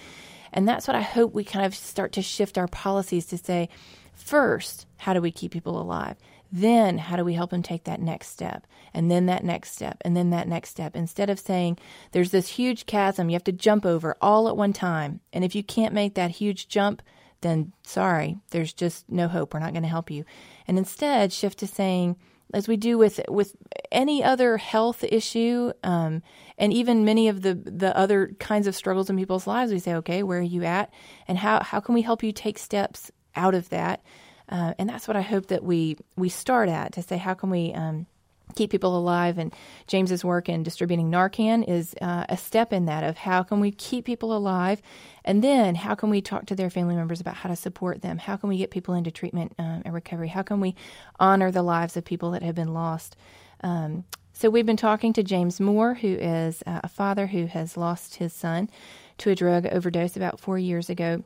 and 0.54 0.68
that's 0.68 0.88
what 0.88 0.96
I 0.96 1.02
hope 1.02 1.34
we 1.34 1.44
kind 1.44 1.66
of 1.66 1.76
start 1.76 2.12
to 2.14 2.22
shift 2.22 2.58
our 2.58 2.68
policies 2.68 3.26
to 3.28 3.38
say, 3.38 3.70
first, 4.14 4.86
how 4.98 5.14
do 5.14 5.22
we 5.22 5.32
keep 5.32 5.52
people 5.52 5.82
alive? 5.82 6.18
Then, 6.52 6.98
how 6.98 7.16
do 7.16 7.24
we 7.24 7.36
help 7.36 7.52
them 7.52 7.62
take 7.62 7.84
that 7.84 8.02
next 8.02 8.30
step? 8.30 8.66
And 8.94 9.12
then 9.12 9.28
that 9.28 9.44
next 9.44 9.72
step, 9.74 9.98
and 10.02 10.18
then 10.18 10.32
that 10.32 10.48
next 10.48 10.70
step. 10.70 10.96
Instead 10.96 11.30
of 11.30 11.40
saying 11.40 11.78
there's 12.12 12.32
this 12.32 12.48
huge 12.48 12.88
chasm 12.88 13.30
you 13.30 13.36
have 13.36 13.44
to 13.44 13.52
jump 13.52 13.86
over 13.86 14.16
all 14.20 14.48
at 14.48 14.58
one 14.58 14.74
time. 14.74 15.20
And 15.32 15.44
if 15.44 15.54
you 15.54 15.64
can't 15.64 15.94
make 15.94 16.16
that 16.16 16.32
huge 16.32 16.68
jump, 16.68 17.04
then 17.42 17.74
sorry, 17.84 18.40
there's 18.50 18.74
just 18.74 19.10
no 19.10 19.28
hope. 19.28 19.54
We're 19.54 19.60
not 19.60 19.74
going 19.74 19.84
to 19.84 19.90
help 19.90 20.10
you. 20.10 20.26
And 20.68 20.78
instead, 20.78 21.32
shift 21.32 21.60
to 21.60 21.68
saying, 21.68 22.18
as 22.54 22.68
we 22.68 22.78
do 22.78 22.98
with 22.98 23.20
with 23.28 23.56
any 23.92 24.24
other 24.24 24.58
health 24.58 25.04
issue, 25.04 25.72
um, 25.84 26.22
and 26.58 26.74
even 26.74 27.06
many 27.06 27.28
of 27.28 27.42
the 27.42 27.54
the 27.56 27.96
other 27.96 28.36
kinds 28.40 28.68
of 28.68 28.76
struggles 28.76 29.10
in 29.10 29.18
people's 29.18 29.48
lives, 29.48 29.72
we 29.72 29.80
say, 29.80 29.96
okay, 29.96 30.24
where 30.24 30.40
are 30.40 30.42
you 30.42 30.64
at, 30.64 30.92
and 31.28 31.38
how 31.38 31.64
how 31.64 31.80
can 31.80 31.96
we 31.96 32.02
help 32.02 32.24
you 32.24 32.32
take 32.32 32.58
steps 32.58 33.12
out 33.36 33.56
of 33.56 33.70
that? 33.70 34.04
Uh, 34.48 34.74
and 34.80 34.90
that's 34.90 35.08
what 35.08 35.18
I 35.18 35.22
hope 35.22 35.48
that 35.48 35.64
we 35.64 35.98
we 36.16 36.30
start 36.30 36.70
at 36.70 36.94
to 36.94 37.02
say 37.02 37.18
how 37.18 37.34
can 37.34 37.50
we 37.50 37.74
um, 37.74 38.08
keep 38.56 38.72
people 38.72 38.98
alive. 38.98 39.38
And 39.38 39.54
James's 39.88 40.24
work 40.24 40.50
in 40.50 40.64
distributing 40.64 41.12
Narcan 41.12 41.68
is 41.68 41.96
uh, 42.02 42.26
a 42.30 42.38
step 42.38 42.74
in 42.74 42.86
that 42.86 43.04
of 43.04 43.18
how 43.18 43.44
can 43.44 43.60
we 43.60 43.72
keep 43.72 44.06
people 44.06 44.36
alive, 44.36 44.82
and 45.24 45.44
then 45.44 45.76
how 45.76 45.96
can 45.96 46.10
we 46.10 46.22
talk 46.22 46.46
to 46.48 46.56
their 46.56 46.70
family 46.70 46.96
members 46.96 47.22
about 47.22 47.36
how 47.36 47.50
to 47.50 47.56
support 47.56 48.02
them? 48.02 48.18
How 48.18 48.38
can 48.38 48.50
we 48.50 48.58
get 48.58 48.72
people 48.72 48.94
into 48.94 49.12
treatment 49.12 49.54
um, 49.60 49.82
and 49.86 49.94
recovery? 49.94 50.30
How 50.30 50.42
can 50.42 50.60
we 50.60 50.76
honor 51.20 51.52
the 51.52 51.64
lives 51.64 51.96
of 51.98 52.06
people 52.06 52.32
that 52.32 52.44
have 52.44 52.56
been 52.56 52.74
lost? 52.74 53.16
Um, 53.62 54.06
so 54.34 54.50
we've 54.50 54.66
been 54.66 54.78
talking 54.78 55.12
to 55.14 55.24
James 55.24 55.60
Moore, 55.60 55.96
who 55.96 56.08
is 56.08 56.64
uh, 56.66 56.80
a 56.84 56.88
father 56.88 57.28
who 57.28 57.48
has 57.48 57.76
lost 57.76 58.16
his 58.16 58.32
son 58.32 58.70
to 59.18 59.32
a 59.32 59.36
drug 59.36 59.66
overdose 59.66 60.16
about 60.16 60.40
four 60.40 60.58
years 60.58 60.90
ago. 60.90 61.24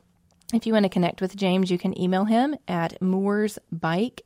If 0.52 0.66
you 0.66 0.72
want 0.72 0.82
to 0.82 0.88
connect 0.88 1.20
with 1.20 1.36
James, 1.36 1.70
you 1.70 1.78
can 1.78 1.98
email 1.98 2.24
him 2.24 2.56
at 2.66 3.00
mooresbike 3.00 4.20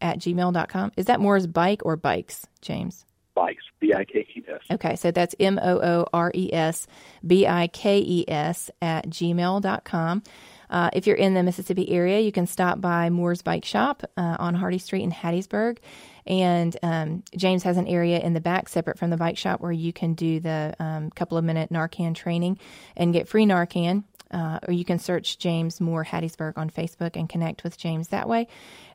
at 0.00 0.18
gmail.com. 0.18 0.92
Is 0.96 1.06
that 1.06 1.20
Moore's 1.20 1.46
Bike 1.46 1.82
or 1.84 1.96
Bikes, 1.96 2.46
James? 2.60 3.04
Bikes, 3.34 3.64
B 3.78 3.94
I 3.94 4.04
K 4.04 4.26
E 4.34 4.44
S. 4.48 4.60
Okay, 4.70 4.96
so 4.96 5.10
that's 5.10 5.34
M 5.38 5.58
O 5.62 5.78
O 5.80 6.06
R 6.12 6.30
E 6.34 6.52
S 6.52 6.86
B 7.26 7.46
I 7.46 7.68
K 7.68 7.98
E 7.98 8.24
S 8.28 8.70
at 8.82 9.08
gmail.com. 9.08 10.22
Uh, 10.68 10.90
if 10.92 11.06
you're 11.06 11.16
in 11.16 11.34
the 11.34 11.42
Mississippi 11.42 11.90
area, 11.90 12.20
you 12.20 12.30
can 12.30 12.46
stop 12.46 12.80
by 12.80 13.10
Moore's 13.10 13.42
Bike 13.42 13.64
Shop 13.64 14.04
uh, 14.16 14.36
on 14.38 14.54
Hardy 14.54 14.78
Street 14.78 15.02
in 15.02 15.10
Hattiesburg. 15.10 15.78
And 16.26 16.76
um, 16.82 17.24
James 17.36 17.64
has 17.64 17.76
an 17.76 17.88
area 17.88 18.20
in 18.20 18.34
the 18.34 18.40
back 18.40 18.68
separate 18.68 18.98
from 18.98 19.10
the 19.10 19.16
bike 19.16 19.36
shop 19.36 19.60
where 19.60 19.72
you 19.72 19.92
can 19.92 20.14
do 20.14 20.38
the 20.38 20.76
um, 20.78 21.10
couple 21.10 21.36
of 21.38 21.44
minute 21.44 21.70
Narcan 21.72 22.14
training 22.14 22.58
and 22.96 23.12
get 23.12 23.26
free 23.26 23.46
Narcan 23.46 24.04
uh, 24.30 24.58
or 24.66 24.72
you 24.72 24.84
can 24.84 24.98
search 24.98 25.38
James 25.38 25.80
Moore 25.80 26.04
Hattiesburg 26.04 26.54
on 26.56 26.70
Facebook 26.70 27.16
and 27.16 27.28
connect 27.28 27.64
with 27.64 27.76
James 27.76 28.08
that 28.08 28.28
way 28.28 28.46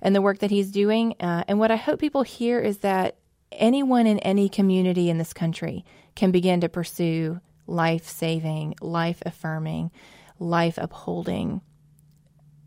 and 0.01 0.15
the 0.15 0.21
work 0.21 0.39
that 0.39 0.51
he's 0.51 0.71
doing. 0.71 1.15
Uh, 1.19 1.43
and 1.47 1.59
what 1.59 1.71
I 1.71 1.75
hope 1.75 1.99
people 1.99 2.23
hear 2.23 2.59
is 2.59 2.79
that 2.79 3.17
anyone 3.51 4.07
in 4.07 4.19
any 4.19 4.49
community 4.49 5.09
in 5.09 5.17
this 5.17 5.33
country 5.33 5.85
can 6.15 6.31
begin 6.31 6.61
to 6.61 6.69
pursue 6.69 7.39
life 7.67 8.07
saving, 8.07 8.75
life 8.81 9.21
affirming, 9.25 9.91
life 10.39 10.77
upholding 10.77 11.61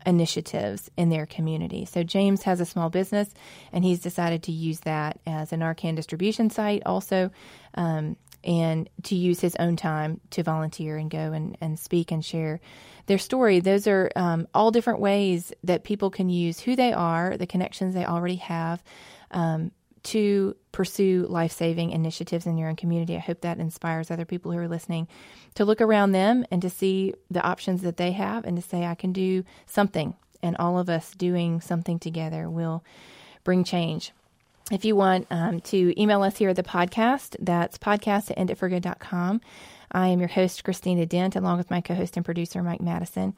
initiatives 0.05 0.89
in 0.97 1.09
their 1.09 1.25
community. 1.25 1.85
So 1.85 2.03
James 2.03 2.43
has 2.43 2.59
a 2.59 2.65
small 2.65 2.89
business, 2.89 3.29
and 3.71 3.83
he's 3.83 3.99
decided 3.99 4.43
to 4.43 4.51
use 4.51 4.81
that 4.81 5.19
as 5.25 5.51
a 5.51 5.55
Narcan 5.55 5.95
distribution 5.95 6.49
site 6.49 6.83
also. 6.85 7.31
Um, 7.75 8.15
and 8.43 8.89
to 9.03 9.15
use 9.15 9.41
his 9.41 9.55
own 9.57 9.75
time 9.75 10.21
to 10.31 10.43
volunteer 10.43 10.97
and 10.97 11.09
go 11.09 11.33
and, 11.33 11.57
and 11.61 11.77
speak 11.77 12.11
and 12.11 12.23
share 12.23 12.59
their 13.07 13.17
story. 13.17 13.59
Those 13.59 13.87
are 13.87 14.09
um, 14.15 14.47
all 14.53 14.71
different 14.71 14.99
ways 14.99 15.51
that 15.63 15.83
people 15.83 16.09
can 16.09 16.29
use 16.29 16.59
who 16.59 16.75
they 16.75 16.93
are, 16.93 17.37
the 17.37 17.47
connections 17.47 17.93
they 17.93 18.05
already 18.05 18.37
have, 18.37 18.83
um, 19.31 19.71
to 20.01 20.55
pursue 20.71 21.25
life 21.29 21.51
saving 21.51 21.91
initiatives 21.91 22.45
in 22.45 22.57
your 22.57 22.69
own 22.69 22.75
community. 22.75 23.15
I 23.15 23.19
hope 23.19 23.41
that 23.41 23.59
inspires 23.59 24.09
other 24.09 24.25
people 24.25 24.51
who 24.51 24.57
are 24.57 24.67
listening 24.67 25.07
to 25.55 25.65
look 25.65 25.81
around 25.81 26.13
them 26.13 26.45
and 26.51 26.61
to 26.61 26.69
see 26.69 27.13
the 27.29 27.41
options 27.41 27.81
that 27.81 27.97
they 27.97 28.13
have 28.13 28.45
and 28.45 28.55
to 28.55 28.63
say, 28.63 28.85
I 28.85 28.95
can 28.95 29.11
do 29.11 29.43
something. 29.65 30.15
And 30.41 30.55
all 30.55 30.79
of 30.79 30.89
us 30.89 31.11
doing 31.11 31.59
something 31.59 31.99
together 31.99 32.49
will 32.49 32.83
bring 33.43 33.65
change. 33.65 34.13
If 34.71 34.85
you 34.85 34.95
want 34.95 35.25
um, 35.31 35.61
to 35.61 35.99
email 35.99 36.21
us 36.21 36.37
here 36.37 36.49
at 36.49 36.55
the 36.55 36.63
podcast, 36.63 37.35
that's 37.39 37.79
podcast 37.79 38.29
at 38.29 38.37
enditforgood.com. 38.37 39.41
I 39.91 40.09
am 40.09 40.19
your 40.19 40.27
host, 40.27 40.63
Christina 40.63 41.07
Dent, 41.07 41.35
along 41.35 41.57
with 41.57 41.71
my 41.71 41.81
co 41.81 41.95
host 41.95 42.17
and 42.17 42.25
producer, 42.25 42.61
Mike 42.61 42.81
Madison. 42.81 43.33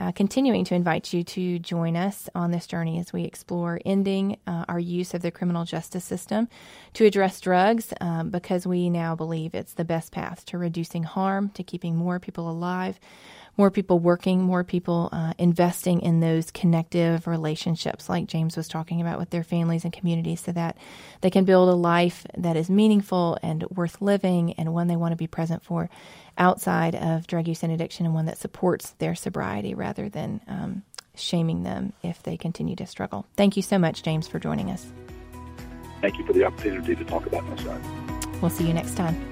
Uh, 0.00 0.12
continuing 0.12 0.64
to 0.64 0.74
invite 0.74 1.12
you 1.12 1.22
to 1.22 1.58
join 1.58 1.96
us 1.96 2.30
on 2.34 2.50
this 2.50 2.66
journey 2.66 2.98
as 2.98 3.12
we 3.12 3.24
explore 3.24 3.80
ending 3.84 4.38
uh, 4.46 4.64
our 4.68 4.78
use 4.78 5.12
of 5.12 5.20
the 5.20 5.30
criminal 5.30 5.64
justice 5.64 6.04
system 6.04 6.48
to 6.94 7.04
address 7.04 7.40
drugs 7.40 7.92
um, 8.00 8.30
because 8.30 8.66
we 8.66 8.88
now 8.88 9.14
believe 9.14 9.54
it's 9.54 9.74
the 9.74 9.84
best 9.84 10.12
path 10.12 10.46
to 10.46 10.56
reducing 10.56 11.02
harm, 11.02 11.50
to 11.50 11.62
keeping 11.62 11.96
more 11.96 12.18
people 12.18 12.48
alive, 12.48 12.98
more 13.56 13.70
people 13.70 13.98
working, 13.98 14.42
more 14.42 14.64
people 14.64 15.08
uh, 15.12 15.34
investing 15.38 16.00
in 16.00 16.20
those 16.20 16.50
connective 16.50 17.26
relationships, 17.26 18.08
like 18.08 18.26
James 18.26 18.56
was 18.56 18.68
talking 18.68 19.00
about 19.00 19.18
with 19.18 19.30
their 19.30 19.42
families 19.42 19.84
and 19.84 19.92
communities, 19.92 20.40
so 20.40 20.52
that 20.52 20.76
they 21.20 21.30
can 21.30 21.44
build 21.44 21.68
a 21.68 21.74
life 21.74 22.26
that 22.36 22.56
is 22.56 22.70
meaningful 22.70 23.38
and 23.42 23.64
worth 23.70 24.00
living 24.00 24.54
and 24.54 24.72
one 24.72 24.86
they 24.86 24.96
want 24.96 25.12
to 25.12 25.16
be 25.16 25.26
present 25.26 25.62
for 25.62 25.90
outside 26.38 26.94
of 26.94 27.26
drug 27.26 27.46
use 27.46 27.62
and 27.62 27.72
addiction 27.72 28.06
and 28.06 28.14
one 28.14 28.26
that 28.26 28.38
supports 28.38 28.90
their 28.98 29.14
sobriety 29.14 29.74
rather 29.74 30.08
than 30.08 30.40
um, 30.48 30.82
shaming 31.14 31.62
them 31.62 31.92
if 32.02 32.22
they 32.22 32.36
continue 32.36 32.76
to 32.76 32.86
struggle. 32.86 33.26
Thank 33.36 33.56
you 33.56 33.62
so 33.62 33.78
much, 33.78 34.02
James, 34.02 34.26
for 34.26 34.38
joining 34.38 34.70
us. 34.70 34.86
Thank 36.00 36.18
you 36.18 36.26
for 36.26 36.32
the 36.32 36.44
opportunity 36.44 36.96
to 36.96 37.04
talk 37.04 37.26
about 37.26 37.44
my 37.44 37.56
son. 37.62 37.82
We'll 38.40 38.50
see 38.50 38.66
you 38.66 38.72
next 38.72 38.96
time. 38.96 39.30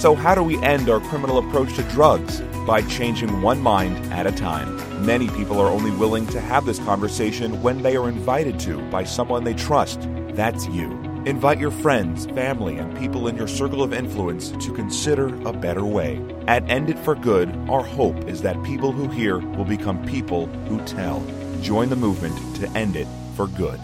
So, 0.00 0.14
how 0.14 0.34
do 0.34 0.42
we 0.42 0.56
end 0.62 0.88
our 0.88 0.98
criminal 0.98 1.36
approach 1.36 1.74
to 1.74 1.82
drugs? 1.82 2.40
By 2.66 2.80
changing 2.80 3.42
one 3.42 3.60
mind 3.60 3.98
at 4.10 4.26
a 4.26 4.32
time. 4.32 5.04
Many 5.04 5.28
people 5.28 5.60
are 5.60 5.68
only 5.68 5.90
willing 5.90 6.26
to 6.28 6.40
have 6.40 6.64
this 6.64 6.78
conversation 6.78 7.60
when 7.60 7.82
they 7.82 7.96
are 7.96 8.08
invited 8.08 8.58
to 8.60 8.78
by 8.90 9.04
someone 9.04 9.44
they 9.44 9.52
trust. 9.52 10.08
That's 10.30 10.66
you. 10.68 10.92
Invite 11.26 11.58
your 11.58 11.70
friends, 11.70 12.24
family, 12.24 12.78
and 12.78 12.96
people 12.96 13.28
in 13.28 13.36
your 13.36 13.46
circle 13.46 13.82
of 13.82 13.92
influence 13.92 14.52
to 14.64 14.72
consider 14.72 15.26
a 15.46 15.52
better 15.52 15.84
way. 15.84 16.18
At 16.46 16.70
End 16.70 16.88
It 16.88 16.98
for 17.00 17.14
Good, 17.14 17.54
our 17.68 17.82
hope 17.82 18.24
is 18.26 18.40
that 18.40 18.62
people 18.62 18.92
who 18.92 19.06
hear 19.06 19.36
will 19.38 19.66
become 19.66 20.02
people 20.06 20.46
who 20.66 20.82
tell. 20.86 21.22
Join 21.60 21.90
the 21.90 21.96
movement 21.96 22.56
to 22.56 22.70
end 22.70 22.96
it 22.96 23.08
for 23.36 23.48
good. 23.48 23.78